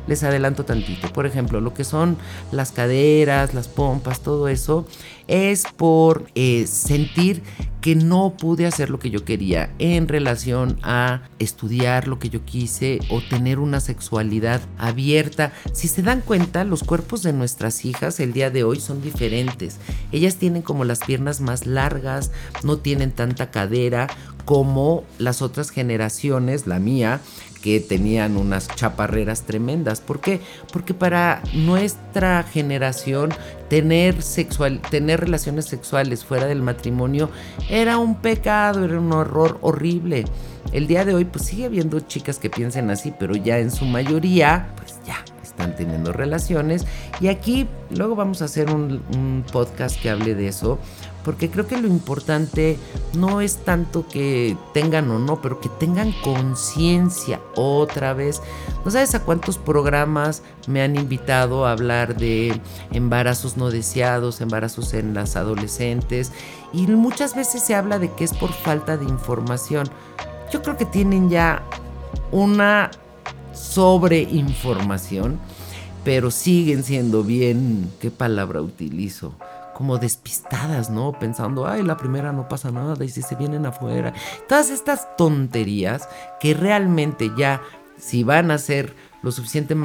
les 0.08 0.24
adelanto 0.24 0.64
tantito. 0.64 1.12
Por 1.12 1.26
ejemplo, 1.26 1.60
lo 1.60 1.74
que 1.74 1.84
son 1.84 2.16
las 2.50 2.72
caderas, 2.72 3.54
las 3.54 3.68
pompas, 3.68 4.20
todo 4.20 4.48
eso, 4.48 4.86
es 5.28 5.64
por 5.76 6.26
eh, 6.34 6.66
sentir 6.66 7.42
que 7.80 7.94
no 7.94 8.34
pude 8.36 8.66
hacer 8.66 8.90
lo 8.90 8.98
que 8.98 9.10
yo 9.10 9.24
quería 9.24 9.70
en 9.78 10.08
relación 10.08 10.78
a 10.82 11.22
estudiar 11.38 12.08
lo 12.08 12.18
que 12.18 12.28
yo 12.28 12.44
quise 12.44 12.98
o 13.08 13.20
tener 13.20 13.58
una 13.58 13.80
sexualidad 13.80 14.60
abierta. 14.78 15.52
Si 15.72 15.86
se 15.86 16.02
dan 16.02 16.22
cuenta, 16.22 16.64
los 16.64 16.82
cuerpos 16.82 17.22
de 17.22 17.32
nuestras 17.32 17.84
hijas 17.84 18.18
el 18.20 18.32
día 18.32 18.50
de 18.50 18.64
hoy 18.64 18.80
son 18.80 19.00
diferentes. 19.00 19.76
Ellas 20.10 20.36
tienen 20.36 20.62
como 20.62 20.84
las 20.84 21.00
piernas 21.00 21.40
más 21.40 21.66
largas, 21.66 22.32
no 22.64 22.78
tienen 22.78 23.12
tanta 23.12 23.50
cadera 23.50 24.08
como 24.44 25.04
las 25.18 25.42
otras 25.42 25.68
generaciones, 25.70 26.66
la 26.66 26.78
mía, 26.78 27.20
que 27.62 27.80
tenían 27.80 28.36
unas 28.36 28.68
chaparreras 28.68 29.42
tremendas. 29.42 30.00
¿Por 30.00 30.20
qué? 30.20 30.40
Porque 30.72 30.94
para 30.94 31.42
nuestra 31.54 32.42
generación 32.42 33.30
tener, 33.68 34.22
sexual, 34.22 34.80
tener 34.90 35.20
relaciones 35.20 35.66
sexuales 35.66 36.24
fuera 36.24 36.46
del 36.46 36.62
matrimonio 36.62 37.30
era 37.68 37.98
un 37.98 38.16
pecado, 38.16 38.84
era 38.84 38.98
un 38.98 39.12
horror 39.12 39.58
horrible. 39.60 40.24
El 40.72 40.86
día 40.86 41.04
de 41.04 41.14
hoy 41.14 41.24
pues 41.24 41.46
sigue 41.46 41.64
habiendo 41.64 42.00
chicas 42.00 42.38
que 42.38 42.50
piensen 42.50 42.90
así, 42.90 43.12
pero 43.18 43.34
ya 43.34 43.58
en 43.58 43.70
su 43.70 43.84
mayoría 43.84 44.68
pues 44.76 44.98
ya 45.06 45.24
están 45.42 45.74
teniendo 45.74 46.12
relaciones. 46.12 46.86
Y 47.20 47.28
aquí 47.28 47.66
luego 47.90 48.14
vamos 48.14 48.42
a 48.42 48.44
hacer 48.44 48.70
un, 48.70 49.02
un 49.14 49.44
podcast 49.50 50.00
que 50.00 50.10
hable 50.10 50.34
de 50.34 50.48
eso 50.48 50.78
porque 51.24 51.50
creo 51.50 51.66
que 51.66 51.76
lo 51.76 51.88
importante 51.88 52.78
no 53.14 53.40
es 53.40 53.56
tanto 53.56 54.06
que 54.06 54.56
tengan 54.72 55.10
o 55.10 55.18
no, 55.18 55.42
pero 55.42 55.60
que 55.60 55.68
tengan 55.68 56.12
conciencia 56.22 57.40
otra 57.54 58.14
vez. 58.14 58.40
No 58.84 58.90
sabes 58.90 59.14
a 59.14 59.22
cuántos 59.22 59.58
programas 59.58 60.42
me 60.66 60.82
han 60.82 60.96
invitado 60.96 61.66
a 61.66 61.72
hablar 61.72 62.16
de 62.16 62.60
embarazos 62.92 63.56
no 63.56 63.70
deseados, 63.70 64.40
embarazos 64.40 64.94
en 64.94 65.14
las 65.14 65.36
adolescentes, 65.36 66.32
y 66.72 66.86
muchas 66.86 67.34
veces 67.34 67.62
se 67.62 67.74
habla 67.74 67.98
de 67.98 68.12
que 68.12 68.24
es 68.24 68.34
por 68.34 68.52
falta 68.52 68.96
de 68.96 69.04
información. 69.04 69.88
Yo 70.52 70.62
creo 70.62 70.76
que 70.76 70.86
tienen 70.86 71.28
ya 71.28 71.62
una 72.30 72.90
sobreinformación, 73.52 75.38
pero 76.04 76.30
siguen 76.30 76.84
siendo 76.84 77.22
bien, 77.22 77.90
¿qué 78.00 78.10
palabra 78.10 78.62
utilizo? 78.62 79.34
Como 79.78 79.96
despistadas, 79.96 80.90
¿no? 80.90 81.12
Pensando, 81.12 81.68
ay, 81.68 81.84
la 81.84 81.96
primera 81.96 82.32
no 82.32 82.48
pasa 82.48 82.72
nada 82.72 83.04
y 83.04 83.08
si 83.08 83.22
se 83.22 83.36
vienen 83.36 83.64
afuera. 83.64 84.12
Todas 84.48 84.70
estas 84.70 85.16
tonterías 85.16 86.08
que 86.40 86.52
realmente 86.52 87.30
ya, 87.38 87.62
si 87.96 88.24
van 88.24 88.50
a 88.50 88.58
ser 88.58 88.96
lo 89.22 89.30
suficiente 89.30 89.76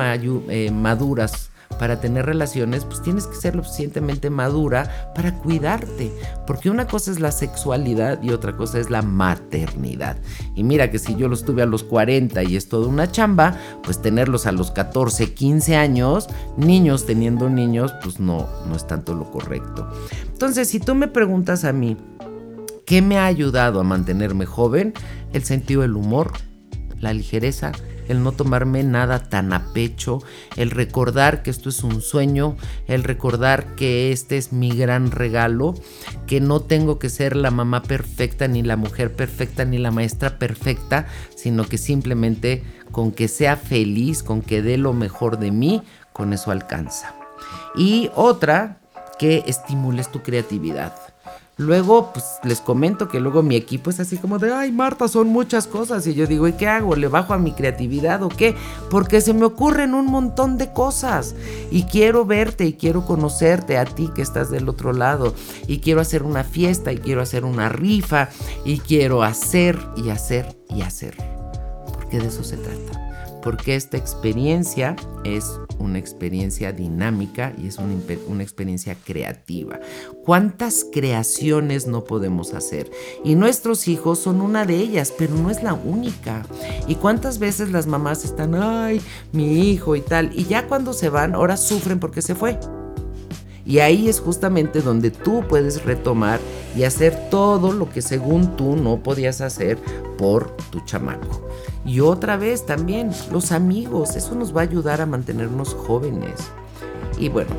eh, 0.49 0.71
maduras 0.71 1.51
para 1.75 1.99
tener 1.99 2.25
relaciones, 2.25 2.85
pues 2.85 3.01
tienes 3.01 3.27
que 3.27 3.35
ser 3.35 3.55
lo 3.55 3.63
suficientemente 3.63 4.29
madura 4.29 5.11
para 5.15 5.33
cuidarte. 5.39 6.11
Porque 6.45 6.69
una 6.69 6.87
cosa 6.87 7.11
es 7.11 7.19
la 7.19 7.31
sexualidad 7.31 8.21
y 8.21 8.31
otra 8.31 8.55
cosa 8.55 8.79
es 8.79 8.89
la 8.89 9.01
maternidad. 9.01 10.17
Y 10.55 10.63
mira 10.63 10.91
que 10.91 10.99
si 10.99 11.15
yo 11.15 11.27
los 11.27 11.43
tuve 11.45 11.61
a 11.61 11.65
los 11.65 11.83
40 11.83 12.43
y 12.43 12.55
es 12.55 12.69
toda 12.69 12.87
una 12.87 13.11
chamba, 13.11 13.57
pues 13.83 14.01
tenerlos 14.01 14.45
a 14.45 14.51
los 14.51 14.71
14, 14.71 15.33
15 15.33 15.75
años, 15.75 16.27
niños 16.57 17.05
teniendo 17.05 17.49
niños, 17.49 17.93
pues 18.03 18.19
no, 18.19 18.47
no 18.67 18.75
es 18.75 18.87
tanto 18.87 19.13
lo 19.13 19.29
correcto. 19.31 19.89
Entonces, 20.31 20.69
si 20.69 20.79
tú 20.79 20.95
me 20.95 21.07
preguntas 21.07 21.63
a 21.65 21.73
mí, 21.73 21.97
¿qué 22.85 23.01
me 23.01 23.17
ha 23.17 23.25
ayudado 23.25 23.79
a 23.79 23.83
mantenerme 23.83 24.45
joven? 24.45 24.93
El 25.31 25.43
sentido 25.43 25.81
del 25.81 25.95
humor, 25.95 26.33
la 26.99 27.13
ligereza, 27.13 27.71
el 28.07 28.23
no 28.23 28.31
tomarme 28.31 28.83
nada 28.83 29.19
tan 29.19 29.53
a 29.53 29.73
pecho, 29.73 30.21
el 30.55 30.71
recordar 30.71 31.43
que 31.43 31.49
esto 31.49 31.69
es 31.69 31.83
un 31.83 32.01
sueño, 32.01 32.55
el 32.87 33.03
recordar 33.03 33.75
que 33.75 34.11
este 34.11 34.37
es 34.37 34.53
mi 34.53 34.75
gran 34.75 35.11
regalo, 35.11 35.75
que 36.27 36.41
no 36.41 36.61
tengo 36.61 36.99
que 36.99 37.09
ser 37.09 37.35
la 37.35 37.51
mamá 37.51 37.83
perfecta, 37.83 38.47
ni 38.47 38.63
la 38.63 38.77
mujer 38.77 39.13
perfecta, 39.15 39.65
ni 39.65 39.77
la 39.77 39.91
maestra 39.91 40.37
perfecta, 40.37 41.07
sino 41.35 41.65
que 41.65 41.77
simplemente 41.77 42.63
con 42.91 43.11
que 43.11 43.27
sea 43.27 43.57
feliz, 43.57 44.23
con 44.23 44.41
que 44.41 44.61
dé 44.61 44.77
lo 44.77 44.93
mejor 44.93 45.39
de 45.39 45.51
mí, 45.51 45.81
con 46.13 46.33
eso 46.33 46.51
alcanza. 46.51 47.15
Y 47.75 48.09
otra, 48.15 48.79
que 49.17 49.43
estimules 49.47 50.11
tu 50.11 50.21
creatividad. 50.21 50.95
Luego, 51.57 52.11
pues 52.11 52.25
les 52.43 52.61
comento 52.61 53.07
que 53.07 53.19
luego 53.19 53.43
mi 53.43 53.55
equipo 53.55 53.91
es 53.91 53.99
así 53.99 54.17
como 54.17 54.39
de, 54.39 54.51
ay 54.51 54.71
Marta, 54.71 55.07
son 55.07 55.27
muchas 55.27 55.67
cosas. 55.67 56.07
Y 56.07 56.15
yo 56.15 56.25
digo, 56.25 56.47
¿y 56.47 56.53
qué 56.53 56.67
hago? 56.67 56.95
¿Le 56.95 57.07
bajo 57.07 57.33
a 57.33 57.37
mi 57.37 57.51
creatividad 57.51 58.23
o 58.23 58.29
qué? 58.29 58.55
Porque 58.89 59.21
se 59.21 59.33
me 59.33 59.45
ocurren 59.45 59.93
un 59.93 60.07
montón 60.07 60.57
de 60.57 60.73
cosas. 60.73 61.35
Y 61.69 61.83
quiero 61.83 62.25
verte 62.25 62.65
y 62.65 62.73
quiero 62.73 63.05
conocerte 63.05 63.77
a 63.77 63.85
ti 63.85 64.09
que 64.15 64.23
estás 64.23 64.49
del 64.49 64.67
otro 64.67 64.93
lado. 64.93 65.35
Y 65.67 65.79
quiero 65.79 66.01
hacer 66.01 66.23
una 66.23 66.43
fiesta 66.43 66.91
y 66.91 66.97
quiero 66.97 67.21
hacer 67.21 67.45
una 67.45 67.69
rifa. 67.69 68.29
Y 68.65 68.79
quiero 68.79 69.21
hacer 69.21 69.79
y 69.95 70.09
hacer 70.09 70.57
y 70.69 70.81
hacer. 70.81 71.15
Porque 71.85 72.19
de 72.19 72.27
eso 72.27 72.43
se 72.43 72.57
trata 72.57 73.12
porque 73.43 73.75
esta 73.75 73.97
experiencia 73.97 74.95
es 75.25 75.59
una 75.77 75.99
experiencia 75.99 76.71
dinámica 76.71 77.53
y 77.57 77.67
es 77.67 77.77
una, 77.77 78.41
experiencia 78.41 78.95
creativa. 79.03 79.79
¿Cuántas 80.23 80.85
creaciones 80.91 81.85
no 81.85 82.05
podemos 82.05 82.53
hacer? 82.53 82.89
Y 83.23 83.35
nuestros 83.35 83.87
hijos 83.87 84.19
son 84.19 84.41
una 84.41 84.65
de 84.65 84.77
ellas, 84.77 85.13
pero 85.17 85.35
no 85.35 85.49
es 85.49 85.61
la 85.61 85.73
única. 85.73 86.45
¿Y 86.87 86.95
cuántas 86.95 87.37
veces 87.39 87.71
las 87.71 87.85
mamás 87.85 88.23
están, 88.23 88.55
ay, 88.55 89.01
mi 89.33 89.69
hijo 89.69 89.95
y 89.95 90.01
tal, 90.01 90.31
y 90.33 90.45
ya 90.45 90.67
cuando 90.67 90.93
se 90.93 91.09
van, 91.09 91.35
ahora 91.35 91.57
sufren 91.57 91.99
porque 91.99 92.21
se 92.21 92.35
fue? 92.35 92.57
Y 93.65 93.79
ahí 93.79 94.09
es 94.09 94.19
justamente 94.19 94.81
donde 94.81 95.11
tú 95.11 95.43
puedes 95.47 95.85
retomar 95.85 96.39
y 96.75 96.83
hacer 96.83 97.29
todo 97.29 97.71
lo 97.71 97.89
que 97.89 98.01
según 98.01 98.55
tú 98.57 98.75
no 98.75 98.97
podías 99.01 99.41
hacer 99.41 99.77
por 100.17 100.55
tu 100.69 100.81
chamaco. 100.81 101.47
Y 101.85 102.01
otra 102.01 102.37
vez 102.37 102.65
también, 102.65 103.11
los 103.31 103.51
amigos, 103.51 104.15
eso 104.15 104.35
nos 104.35 104.55
va 104.55 104.61
a 104.61 104.63
ayudar 104.63 105.01
a 105.01 105.05
mantenernos 105.05 105.73
jóvenes. 105.73 106.39
Y 107.17 107.29
bueno, 107.29 107.51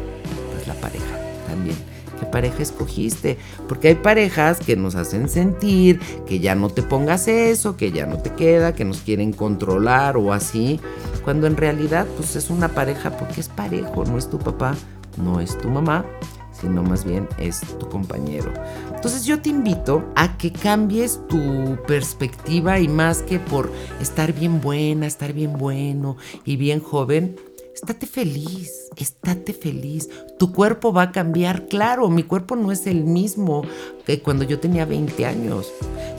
pues 0.52 0.66
la 0.66 0.74
pareja 0.74 1.18
también 1.46 1.94
qué 2.18 2.26
pareja 2.26 2.62
escogiste. 2.62 3.38
Porque 3.68 3.88
hay 3.88 3.94
parejas 3.96 4.58
que 4.58 4.76
nos 4.76 4.94
hacen 4.94 5.28
sentir 5.28 6.00
que 6.26 6.40
ya 6.40 6.54
no 6.54 6.70
te 6.70 6.82
pongas 6.82 7.28
eso, 7.28 7.76
que 7.76 7.92
ya 7.92 8.06
no 8.06 8.18
te 8.18 8.30
queda, 8.30 8.74
que 8.74 8.84
nos 8.84 8.98
quieren 8.98 9.32
controlar 9.32 10.16
o 10.16 10.32
así. 10.32 10.80
Cuando 11.24 11.46
en 11.46 11.56
realidad 11.56 12.06
pues 12.16 12.36
es 12.36 12.50
una 12.50 12.68
pareja 12.68 13.16
porque 13.16 13.40
es 13.40 13.48
parejo, 13.48 14.04
no 14.04 14.18
es 14.18 14.28
tu 14.28 14.38
papá, 14.38 14.74
no 15.16 15.40
es 15.40 15.57
tu 15.59 15.68
mamá, 15.68 16.05
sino 16.53 16.83
más 16.83 17.05
bien 17.05 17.29
es 17.38 17.61
tu 17.79 17.88
compañero. 17.88 18.53
Entonces 18.94 19.24
yo 19.24 19.40
te 19.40 19.50
invito 19.50 20.05
a 20.14 20.37
que 20.38 20.53
cambies 20.53 21.20
tu 21.29 21.77
perspectiva 21.87 22.79
y 22.79 22.88
más 22.88 23.22
que 23.22 23.38
por 23.38 23.70
estar 24.00 24.33
bien 24.33 24.61
buena, 24.61 25.07
estar 25.07 25.33
bien 25.33 25.59
bueno 25.59 26.16
y 26.44 26.57
bien 26.57 26.81
joven, 26.81 27.37
estate 27.74 28.07
feliz, 28.07 28.88
estate 28.96 29.53
feliz. 29.53 30.09
Tu 30.38 30.53
cuerpo 30.53 30.92
va 30.92 31.03
a 31.03 31.12
cambiar, 31.12 31.66
claro, 31.66 32.09
mi 32.09 32.22
cuerpo 32.22 32.57
no 32.57 32.72
es 32.72 32.87
el 32.87 33.05
mismo 33.05 33.62
que 34.07 34.20
cuando 34.20 34.44
yo 34.44 34.61
tenía 34.61 34.87
20 34.87 35.27
años, 35.27 35.72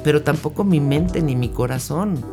pero 0.03 0.21
tampoco 0.21 0.63
mi 0.63 0.79
mente 0.79 1.21
ni 1.21 1.35
mi 1.35 1.49
corazón 1.49 2.23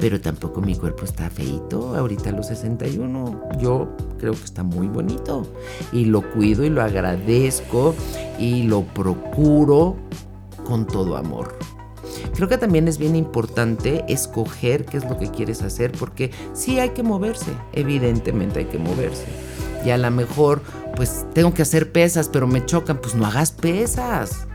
pero 0.00 0.18
tampoco 0.18 0.62
mi 0.62 0.74
cuerpo 0.76 1.04
está 1.04 1.28
feito 1.28 1.94
ahorita 1.94 2.30
a 2.30 2.32
los 2.32 2.46
61. 2.46 3.58
Yo 3.58 3.94
creo 4.20 4.34
que 4.34 4.44
está 4.44 4.62
muy 4.62 4.86
bonito 4.86 5.46
y 5.92 6.04
lo 6.04 6.22
cuido 6.30 6.64
y 6.64 6.68
lo 6.68 6.82
agradezco 6.82 7.94
y 8.38 8.64
lo 8.64 8.82
procuro 8.82 9.96
con 10.64 10.86
todo 10.86 11.16
amor. 11.16 11.58
Creo 12.34 12.48
que 12.48 12.58
también 12.58 12.86
es 12.86 12.98
bien 12.98 13.16
importante 13.16 14.04
escoger 14.08 14.84
qué 14.84 14.98
es 14.98 15.04
lo 15.04 15.16
que 15.16 15.30
quieres 15.30 15.62
hacer 15.62 15.92
porque 15.92 16.30
sí 16.52 16.78
hay 16.78 16.90
que 16.90 17.02
moverse, 17.02 17.50
evidentemente 17.72 18.60
hay 18.60 18.66
que 18.66 18.78
moverse. 18.78 19.26
Y 19.84 19.90
a 19.90 19.98
lo 19.98 20.10
mejor 20.10 20.60
pues 20.94 21.24
tengo 21.32 21.54
que 21.54 21.62
hacer 21.62 21.90
pesas 21.92 22.28
pero 22.28 22.46
me 22.46 22.64
chocan, 22.64 22.98
pues 22.98 23.14
no 23.14 23.26
hagas 23.26 23.52
pesas. 23.52 24.46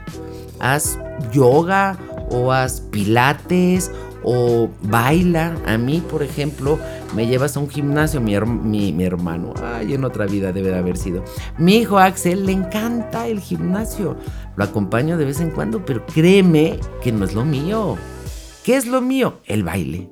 Haz 0.60 0.98
yoga 1.34 1.98
o 2.30 2.52
haz 2.52 2.82
pilates 2.82 3.92
o 4.24 4.70
baila. 4.84 5.56
A 5.66 5.78
mí, 5.78 6.04
por 6.10 6.24
ejemplo, 6.24 6.80
me 7.16 7.28
llevas 7.28 7.56
a 7.56 7.62
un 7.62 7.70
gimnasio, 7.70 8.20
mi, 8.20 8.36
hermano, 9.04 9.54
ay, 9.64 9.94
en 9.94 10.04
otra 10.04 10.26
vida 10.26 10.52
debe 10.52 10.76
haber 10.76 10.98
sido. 10.98 11.24
Mi 11.58 11.78
hijo 11.78 11.98
Axel 11.98 12.46
le 12.46 12.52
encanta 12.52 13.28
el 13.28 13.40
gimnasio. 13.40 14.18
Lo 14.58 14.64
acompaño 14.66 15.18
de 15.18 15.26
vez 15.26 15.40
en 15.40 15.52
cuando, 15.52 15.86
pero 15.86 16.06
créeme 16.06 16.78
que 17.02 17.14
no 17.14 17.24
es 17.24 17.34
lo 17.34 17.46
mío. 17.46 17.98
¿Qué 18.66 18.76
es 18.76 18.86
lo 18.86 19.02
mío? 19.02 19.40
El 19.46 19.64
baile. 19.64 20.10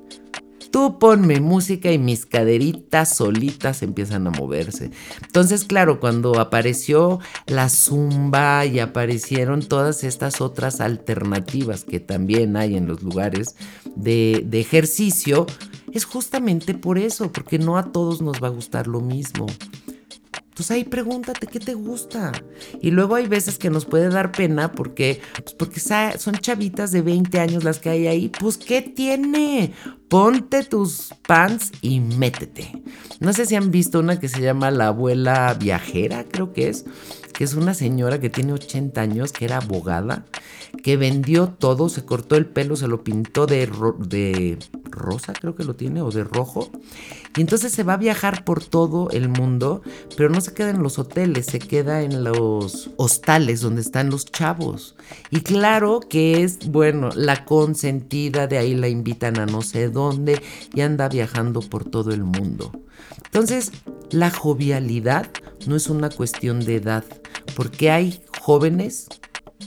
Tú 0.70 0.98
ponme 0.98 1.40
música 1.40 1.92
y 1.92 1.98
mis 1.98 2.26
caderitas 2.26 3.14
solitas 3.14 3.82
empiezan 3.82 4.26
a 4.26 4.30
moverse. 4.30 4.90
Entonces, 5.24 5.64
claro, 5.64 6.00
cuando 6.00 6.40
apareció 6.40 7.20
la 7.46 7.68
zumba 7.68 8.64
y 8.64 8.80
aparecieron 8.80 9.62
todas 9.62 10.02
estas 10.02 10.40
otras 10.40 10.80
alternativas 10.80 11.84
que 11.84 12.00
también 12.00 12.56
hay 12.56 12.76
en 12.76 12.88
los 12.88 13.02
lugares 13.02 13.54
de, 13.94 14.42
de 14.46 14.60
ejercicio, 14.60 15.46
es 15.94 16.04
justamente 16.04 16.74
por 16.74 16.98
eso, 16.98 17.32
porque 17.32 17.58
no 17.58 17.78
a 17.78 17.92
todos 17.92 18.20
nos 18.20 18.42
va 18.42 18.48
a 18.48 18.50
gustar 18.50 18.86
lo 18.86 19.00
mismo. 19.00 19.46
Entonces 20.54 20.70
ahí 20.70 20.84
pregúntate 20.84 21.48
qué 21.48 21.58
te 21.58 21.74
gusta. 21.74 22.30
Y 22.80 22.92
luego 22.92 23.16
hay 23.16 23.26
veces 23.26 23.58
que 23.58 23.70
nos 23.70 23.86
puede 23.86 24.08
dar 24.08 24.30
pena 24.30 24.70
porque, 24.70 25.20
pues 25.42 25.54
porque 25.54 25.80
son 25.80 26.36
chavitas 26.36 26.92
de 26.92 27.02
20 27.02 27.40
años 27.40 27.64
las 27.64 27.80
que 27.80 27.90
hay 27.90 28.06
ahí. 28.06 28.28
Pues 28.28 28.56
¿qué 28.56 28.80
tiene? 28.80 29.72
Ponte 30.08 30.62
tus 30.62 31.12
pants 31.26 31.72
y 31.80 31.98
métete. 31.98 32.70
No 33.18 33.32
sé 33.32 33.46
si 33.46 33.56
han 33.56 33.72
visto 33.72 33.98
una 33.98 34.20
que 34.20 34.28
se 34.28 34.42
llama 34.42 34.70
La 34.70 34.88
abuela 34.88 35.54
viajera, 35.54 36.24
creo 36.24 36.52
que 36.52 36.68
es 36.68 36.84
que 37.34 37.42
es 37.42 37.54
una 37.54 37.74
señora 37.74 38.20
que 38.20 38.30
tiene 38.30 38.52
80 38.52 39.00
años, 39.00 39.32
que 39.32 39.44
era 39.44 39.56
abogada, 39.56 40.24
que 40.84 40.96
vendió 40.96 41.48
todo, 41.48 41.88
se 41.88 42.04
cortó 42.04 42.36
el 42.36 42.46
pelo, 42.46 42.76
se 42.76 42.86
lo 42.86 43.02
pintó 43.02 43.46
de, 43.46 43.68
de 43.98 44.58
rosa, 44.90 45.32
creo 45.32 45.54
que 45.54 45.64
lo 45.64 45.74
tiene, 45.74 46.02
o 46.02 46.10
de 46.10 46.24
rojo. 46.24 46.70
Y 47.36 47.40
entonces 47.40 47.72
se 47.72 47.82
va 47.82 47.94
a 47.94 47.98
viajar 47.98 48.44
por 48.44 48.62
todo 48.62 49.10
el 49.10 49.28
mundo, 49.28 49.82
pero 50.16 50.28
no 50.28 50.40
se 50.40 50.54
queda 50.54 50.70
en 50.70 50.82
los 50.82 50.98
hoteles, 50.98 51.46
se 51.46 51.58
queda 51.58 52.02
en 52.02 52.24
los 52.24 52.90
hostales 52.96 53.60
donde 53.60 53.80
están 53.80 54.10
los 54.10 54.26
chavos. 54.26 54.94
Y 55.30 55.40
claro 55.40 56.00
que 56.00 56.42
es, 56.42 56.70
bueno, 56.70 57.10
la 57.14 57.44
consentida, 57.44 58.46
de 58.46 58.58
ahí 58.58 58.74
la 58.74 58.88
invitan 58.88 59.38
a 59.38 59.46
no 59.46 59.62
sé 59.62 59.88
dónde 59.88 60.40
y 60.74 60.80
anda 60.80 61.08
viajando 61.08 61.60
por 61.60 61.84
todo 61.84 62.12
el 62.12 62.24
mundo. 62.24 62.72
Entonces, 63.24 63.72
la 64.10 64.30
jovialidad 64.30 65.28
no 65.66 65.76
es 65.76 65.88
una 65.88 66.10
cuestión 66.10 66.60
de 66.60 66.76
edad, 66.76 67.04
porque 67.56 67.90
hay 67.90 68.22
jóvenes 68.40 69.08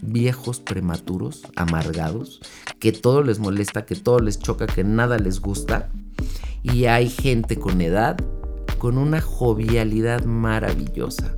viejos 0.03 0.60
prematuros, 0.60 1.43
amargados, 1.55 2.41
que 2.79 2.91
todo 2.91 3.23
les 3.23 3.39
molesta, 3.39 3.86
que 3.86 3.95
todo 3.95 4.19
les 4.19 4.39
choca, 4.39 4.67
que 4.67 4.83
nada 4.83 5.17
les 5.17 5.39
gusta. 5.39 5.89
Y 6.63 6.86
hay 6.86 7.10
gente 7.10 7.57
con 7.57 7.81
edad 7.81 8.17
con 8.77 8.97
una 8.97 9.21
jovialidad 9.21 10.23
maravillosa. 10.25 11.33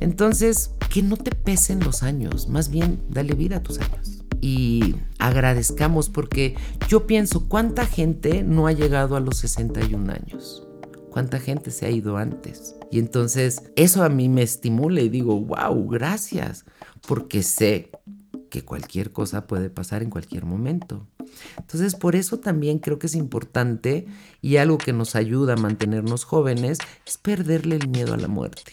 Entonces, 0.00 0.72
que 0.88 1.02
no 1.02 1.16
te 1.16 1.30
pesen 1.30 1.80
los 1.80 2.02
años, 2.02 2.48
más 2.48 2.70
bien 2.70 3.00
dale 3.08 3.34
vida 3.34 3.58
a 3.58 3.62
tus 3.62 3.78
años. 3.78 4.24
Y 4.40 4.96
agradezcamos 5.18 6.08
porque 6.08 6.56
yo 6.88 7.06
pienso 7.06 7.48
cuánta 7.48 7.86
gente 7.86 8.42
no 8.42 8.66
ha 8.66 8.72
llegado 8.72 9.16
a 9.16 9.20
los 9.20 9.36
61 9.38 10.12
años 10.12 10.66
cuánta 11.10 11.40
gente 11.40 11.70
se 11.70 11.86
ha 11.86 11.90
ido 11.90 12.16
antes. 12.16 12.76
Y 12.90 12.98
entonces 12.98 13.62
eso 13.76 14.02
a 14.02 14.08
mí 14.08 14.28
me 14.28 14.42
estimula 14.42 15.00
y 15.00 15.08
digo, 15.08 15.38
wow, 15.40 15.88
gracias, 15.88 16.64
porque 17.06 17.42
sé 17.42 17.90
que 18.50 18.64
cualquier 18.64 19.12
cosa 19.12 19.46
puede 19.46 19.70
pasar 19.70 20.02
en 20.02 20.10
cualquier 20.10 20.44
momento. 20.44 21.06
Entonces, 21.56 21.94
por 21.94 22.16
eso 22.16 22.38
también 22.40 22.78
creo 22.78 22.98
que 22.98 23.06
es 23.06 23.14
importante 23.14 24.06
y 24.42 24.56
algo 24.56 24.76
que 24.76 24.92
nos 24.92 25.14
ayuda 25.14 25.54
a 25.54 25.56
mantenernos 25.56 26.24
jóvenes 26.24 26.78
es 27.06 27.16
perderle 27.16 27.76
el 27.76 27.88
miedo 27.88 28.12
a 28.12 28.18
la 28.18 28.28
muerte. 28.28 28.72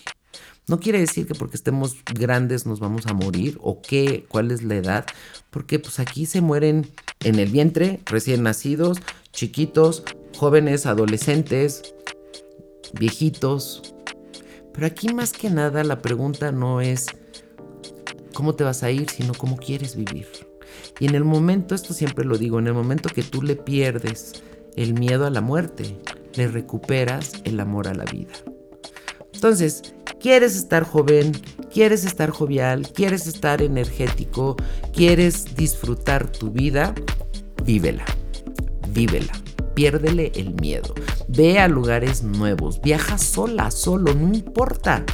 No 0.67 0.82
quiere 0.82 1.00
decir 1.00 1.28
que 1.28 1.36
porque 1.36 1.56
estemos 1.56 1.95
grandes 2.13 2.65
nos 2.65 2.82
vamos 2.82 3.08
a 3.08 3.13
morir 3.13 3.58
o 3.62 3.82
qué, 3.82 4.26
cuál 4.28 4.52
es 4.52 4.63
la 4.63 4.76
edad, 4.76 5.06
porque 5.50 5.80
pues 5.80 6.00
aquí 6.00 6.26
se 6.26 6.41
mueren 6.41 6.91
en 7.21 7.39
el 7.39 7.50
vientre, 7.50 8.02
recién 8.06 8.43
nacidos, 8.43 8.97
chiquitos, 9.32 10.04
jóvenes, 10.36 10.86
adolescentes, 10.86 11.93
viejitos. 12.93 13.93
Pero 14.73 14.88
aquí 14.88 15.13
más 15.13 15.34
que 15.34 15.50
nada 15.50 15.84
la 15.84 16.02
pregunta 16.02 16.52
no 16.52 16.82
es 16.82 17.08
cómo 18.34 18.56
te 18.56 18.63
vas 18.63 18.84
a 18.84 18.91
ir, 18.91 19.10
sino 19.10 19.34
cómo 19.34 19.58
quieres 19.58 19.95
vivir. 19.95 20.28
Y 21.00 21.08
en 21.08 21.15
el 21.15 21.23
momento, 21.23 21.76
esto 21.76 21.93
siempre 21.93 22.26
lo 22.26 22.38
digo, 22.38 22.60
en 22.60 22.67
el 22.67 22.73
momento 22.73 23.10
que 23.10 23.23
tú 23.23 23.41
le 23.41 23.56
pierdes 23.56 24.34
el 24.76 24.93
miedo 24.93 25.26
a 25.26 25.30
la 25.30 25.41
muerte, 25.41 25.97
le 26.36 26.47
recuperas 26.47 27.34
el 27.43 27.60
amor 27.60 27.88
a 27.88 27.95
la 27.95 28.06
vida. 28.06 28.34
Entonces, 29.34 29.93
quieres 30.19 30.56
estar 30.56 30.84
joven, 30.84 31.32
quieres 31.71 32.06
estar 32.06 32.30
jovial, 32.30 32.91
quieres 32.91 33.28
estar 33.28 33.62
energético, 33.62 34.56
quieres 34.93 35.56
disfrutar 35.56 36.32
tu 36.32 36.52
vida, 36.52 36.93
vívela, 37.63 38.06
vívela 38.89 39.34
piérdele 39.78 40.32
el 40.34 40.56
miedo. 40.56 40.96
Ve 41.28 41.60
a 41.60 41.68
lugares 41.68 42.24
nuevos, 42.24 42.82
viaja 42.82 43.20
sola, 43.20 43.70
solo, 43.70 44.16
no 44.16 44.34
importa. 44.34 45.06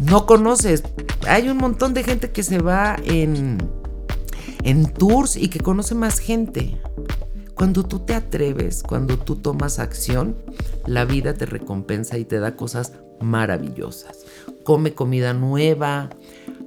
No 0.00 0.26
conoces. 0.26 0.82
Hay 1.28 1.48
un 1.48 1.58
montón 1.58 1.94
de 1.94 2.02
gente 2.02 2.32
que 2.32 2.42
se 2.42 2.58
va 2.58 2.96
en, 3.04 3.58
en 4.64 4.92
tours 4.92 5.36
y 5.36 5.48
que 5.48 5.60
conoce 5.60 5.94
más 5.94 6.18
gente. 6.18 6.76
Cuando 7.54 7.84
tú 7.84 8.00
te 8.00 8.14
atreves, 8.14 8.82
cuando 8.82 9.16
tú 9.16 9.36
tomas 9.36 9.78
acción, 9.78 10.36
la 10.84 11.04
vida 11.04 11.34
te 11.34 11.46
recompensa 11.46 12.18
y 12.18 12.24
te 12.24 12.40
da 12.40 12.56
cosas 12.56 12.94
maravillosas. 13.20 14.24
Come 14.64 14.94
comida 14.94 15.34
nueva, 15.34 16.10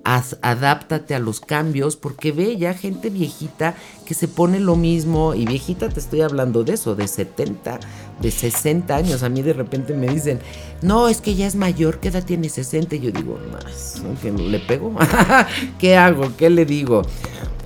adáptate 0.03 1.15
a 1.15 1.19
los 1.19 1.39
cambios, 1.39 1.95
porque 1.95 2.31
ve 2.31 2.57
ya 2.57 2.73
gente 2.73 3.09
viejita 3.09 3.75
que 4.05 4.13
se 4.13 4.27
pone 4.27 4.59
lo 4.59 4.75
mismo, 4.75 5.35
y 5.35 5.45
viejita 5.45 5.89
te 5.89 5.99
estoy 5.99 6.21
hablando 6.21 6.63
de 6.63 6.73
eso, 6.73 6.95
de 6.95 7.07
70, 7.07 7.79
de 8.21 8.31
60 8.31 8.95
años. 8.95 9.23
A 9.23 9.29
mí 9.29 9.41
de 9.41 9.53
repente 9.53 9.93
me 9.93 10.07
dicen, 10.07 10.39
no, 10.81 11.07
es 11.07 11.21
que 11.21 11.35
ya 11.35 11.47
es 11.47 11.55
mayor, 11.55 11.99
¿qué 11.99 12.09
edad 12.09 12.23
tiene 12.23 12.49
60? 12.49 12.95
Y 12.95 12.99
yo 12.99 13.11
digo, 13.11 13.39
más, 13.51 14.01
¿que 14.21 14.31
le 14.31 14.59
pego? 14.59 14.95
¿Qué 15.79 15.95
hago? 15.95 16.35
¿Qué 16.37 16.49
le 16.49 16.65
digo? 16.65 17.03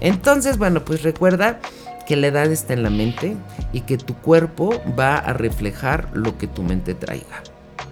Entonces, 0.02 0.58
bueno, 0.58 0.84
pues 0.84 1.04
recuerda 1.04 1.60
que 2.06 2.16
la 2.16 2.28
edad 2.28 2.52
está 2.52 2.74
en 2.74 2.84
la 2.84 2.90
mente 2.90 3.36
y 3.74 3.82
que 3.82 3.98
tu 3.98 4.16
cuerpo 4.16 4.82
va 4.98 5.18
a 5.18 5.34
reflejar 5.34 6.10
lo 6.14 6.38
que 6.38 6.48
tu 6.48 6.64
mente 6.64 6.94
traiga. 6.94 7.44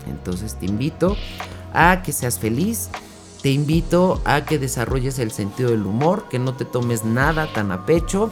Entonces 0.07 0.55
te 0.59 0.65
invito 0.65 1.17
a 1.73 2.01
que 2.03 2.11
seas 2.11 2.39
feliz, 2.39 2.89
te 3.43 3.51
invito 3.51 4.21
a 4.23 4.45
que 4.45 4.57
desarrolles 4.57 5.19
el 5.19 5.31
sentido 5.31 5.71
del 5.71 5.85
humor, 5.85 6.29
que 6.29 6.39
no 6.39 6.55
te 6.55 6.63
tomes 6.63 7.03
nada 7.03 7.51
tan 7.53 7.73
a 7.73 7.85
pecho 7.85 8.31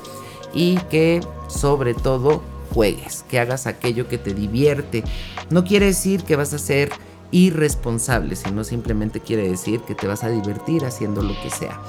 y 0.54 0.78
que 0.90 1.20
sobre 1.50 1.94
todo 1.94 2.42
juegues, 2.74 3.26
que 3.30 3.38
hagas 3.38 3.68
aquello 3.68 4.08
que 4.08 4.18
te 4.18 4.34
divierte. 4.34 5.04
No 5.50 5.66
quiere 5.66 5.88
decir 5.88 6.24
que 6.24 6.38
vas 6.38 6.54
a 6.54 6.58
ser 6.58 6.92
y 7.30 7.50
responsable, 7.50 8.38
sino 8.38 8.64
simplemente 8.64 9.20
quiere 9.20 9.50
decir 9.50 9.82
que 9.82 9.96
te 9.96 10.08
vas 10.08 10.24
a 10.24 10.30
divertir 10.30 10.86
haciendo 10.86 11.22
lo 11.22 11.34
que 11.42 11.50
sea, 11.50 11.82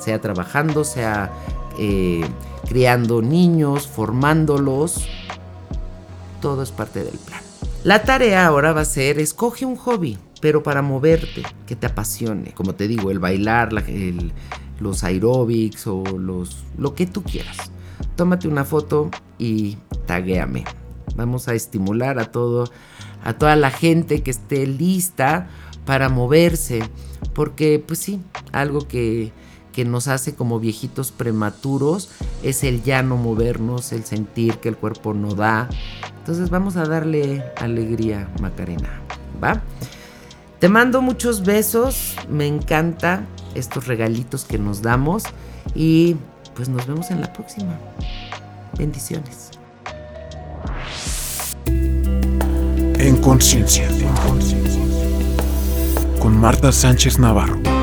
sea 0.00 0.20
trabajando, 0.20 0.82
sea 0.82 1.30
eh, 1.78 2.26
criando 2.68 3.22
niños, 3.22 3.86
formándolos, 3.86 5.06
todo 6.40 6.64
es 6.64 6.72
parte 6.72 7.04
del 7.04 7.18
plan. 7.18 7.40
La 7.84 8.02
tarea 8.02 8.46
ahora 8.46 8.72
va 8.72 8.80
a 8.80 8.84
ser, 8.84 9.20
escoge 9.20 9.64
un 9.64 9.76
hobby, 9.76 10.18
pero 10.44 10.62
para 10.62 10.82
moverte, 10.82 11.42
que 11.66 11.74
te 11.74 11.86
apasione. 11.86 12.52
Como 12.52 12.74
te 12.74 12.86
digo, 12.86 13.10
el 13.10 13.18
bailar, 13.18 13.70
los 14.78 15.02
aeróbics 15.02 15.86
o 15.86 16.04
los, 16.18 16.64
lo 16.76 16.94
que 16.94 17.06
tú 17.06 17.22
quieras. 17.22 17.56
Tómate 18.14 18.46
una 18.46 18.66
foto 18.66 19.10
y 19.38 19.78
taguéame. 20.04 20.64
Vamos 21.16 21.48
a 21.48 21.54
estimular 21.54 22.18
a 22.18 22.26
todo, 22.26 22.70
a 23.24 23.32
toda 23.32 23.56
la 23.56 23.70
gente 23.70 24.22
que 24.22 24.30
esté 24.30 24.66
lista 24.66 25.48
para 25.86 26.10
moverse. 26.10 26.82
Porque, 27.32 27.82
pues 27.82 28.00
sí, 28.00 28.20
algo 28.52 28.86
que, 28.86 29.32
que 29.72 29.86
nos 29.86 30.08
hace 30.08 30.34
como 30.34 30.60
viejitos 30.60 31.10
prematuros 31.10 32.10
es 32.42 32.64
el 32.64 32.82
ya 32.82 33.02
no 33.02 33.16
movernos, 33.16 33.92
el 33.92 34.04
sentir 34.04 34.58
que 34.58 34.68
el 34.68 34.76
cuerpo 34.76 35.14
no 35.14 35.34
da. 35.34 35.70
Entonces 36.18 36.50
vamos 36.50 36.76
a 36.76 36.84
darle 36.84 37.42
alegría, 37.56 38.28
Macarena. 38.42 39.00
¿Va? 39.42 39.62
Te 40.64 40.70
mando 40.70 41.02
muchos 41.02 41.44
besos, 41.44 42.16
me 42.26 42.46
encanta 42.46 43.26
estos 43.54 43.86
regalitos 43.86 44.46
que 44.46 44.56
nos 44.56 44.80
damos 44.80 45.24
y 45.74 46.16
pues 46.54 46.70
nos 46.70 46.86
vemos 46.86 47.10
en 47.10 47.20
la 47.20 47.30
próxima. 47.30 47.78
Bendiciones. 48.78 49.50
En 51.66 53.16
conciencia. 53.20 53.86
Con 56.18 56.40
Marta 56.40 56.72
Sánchez 56.72 57.18
Navarro. 57.18 57.73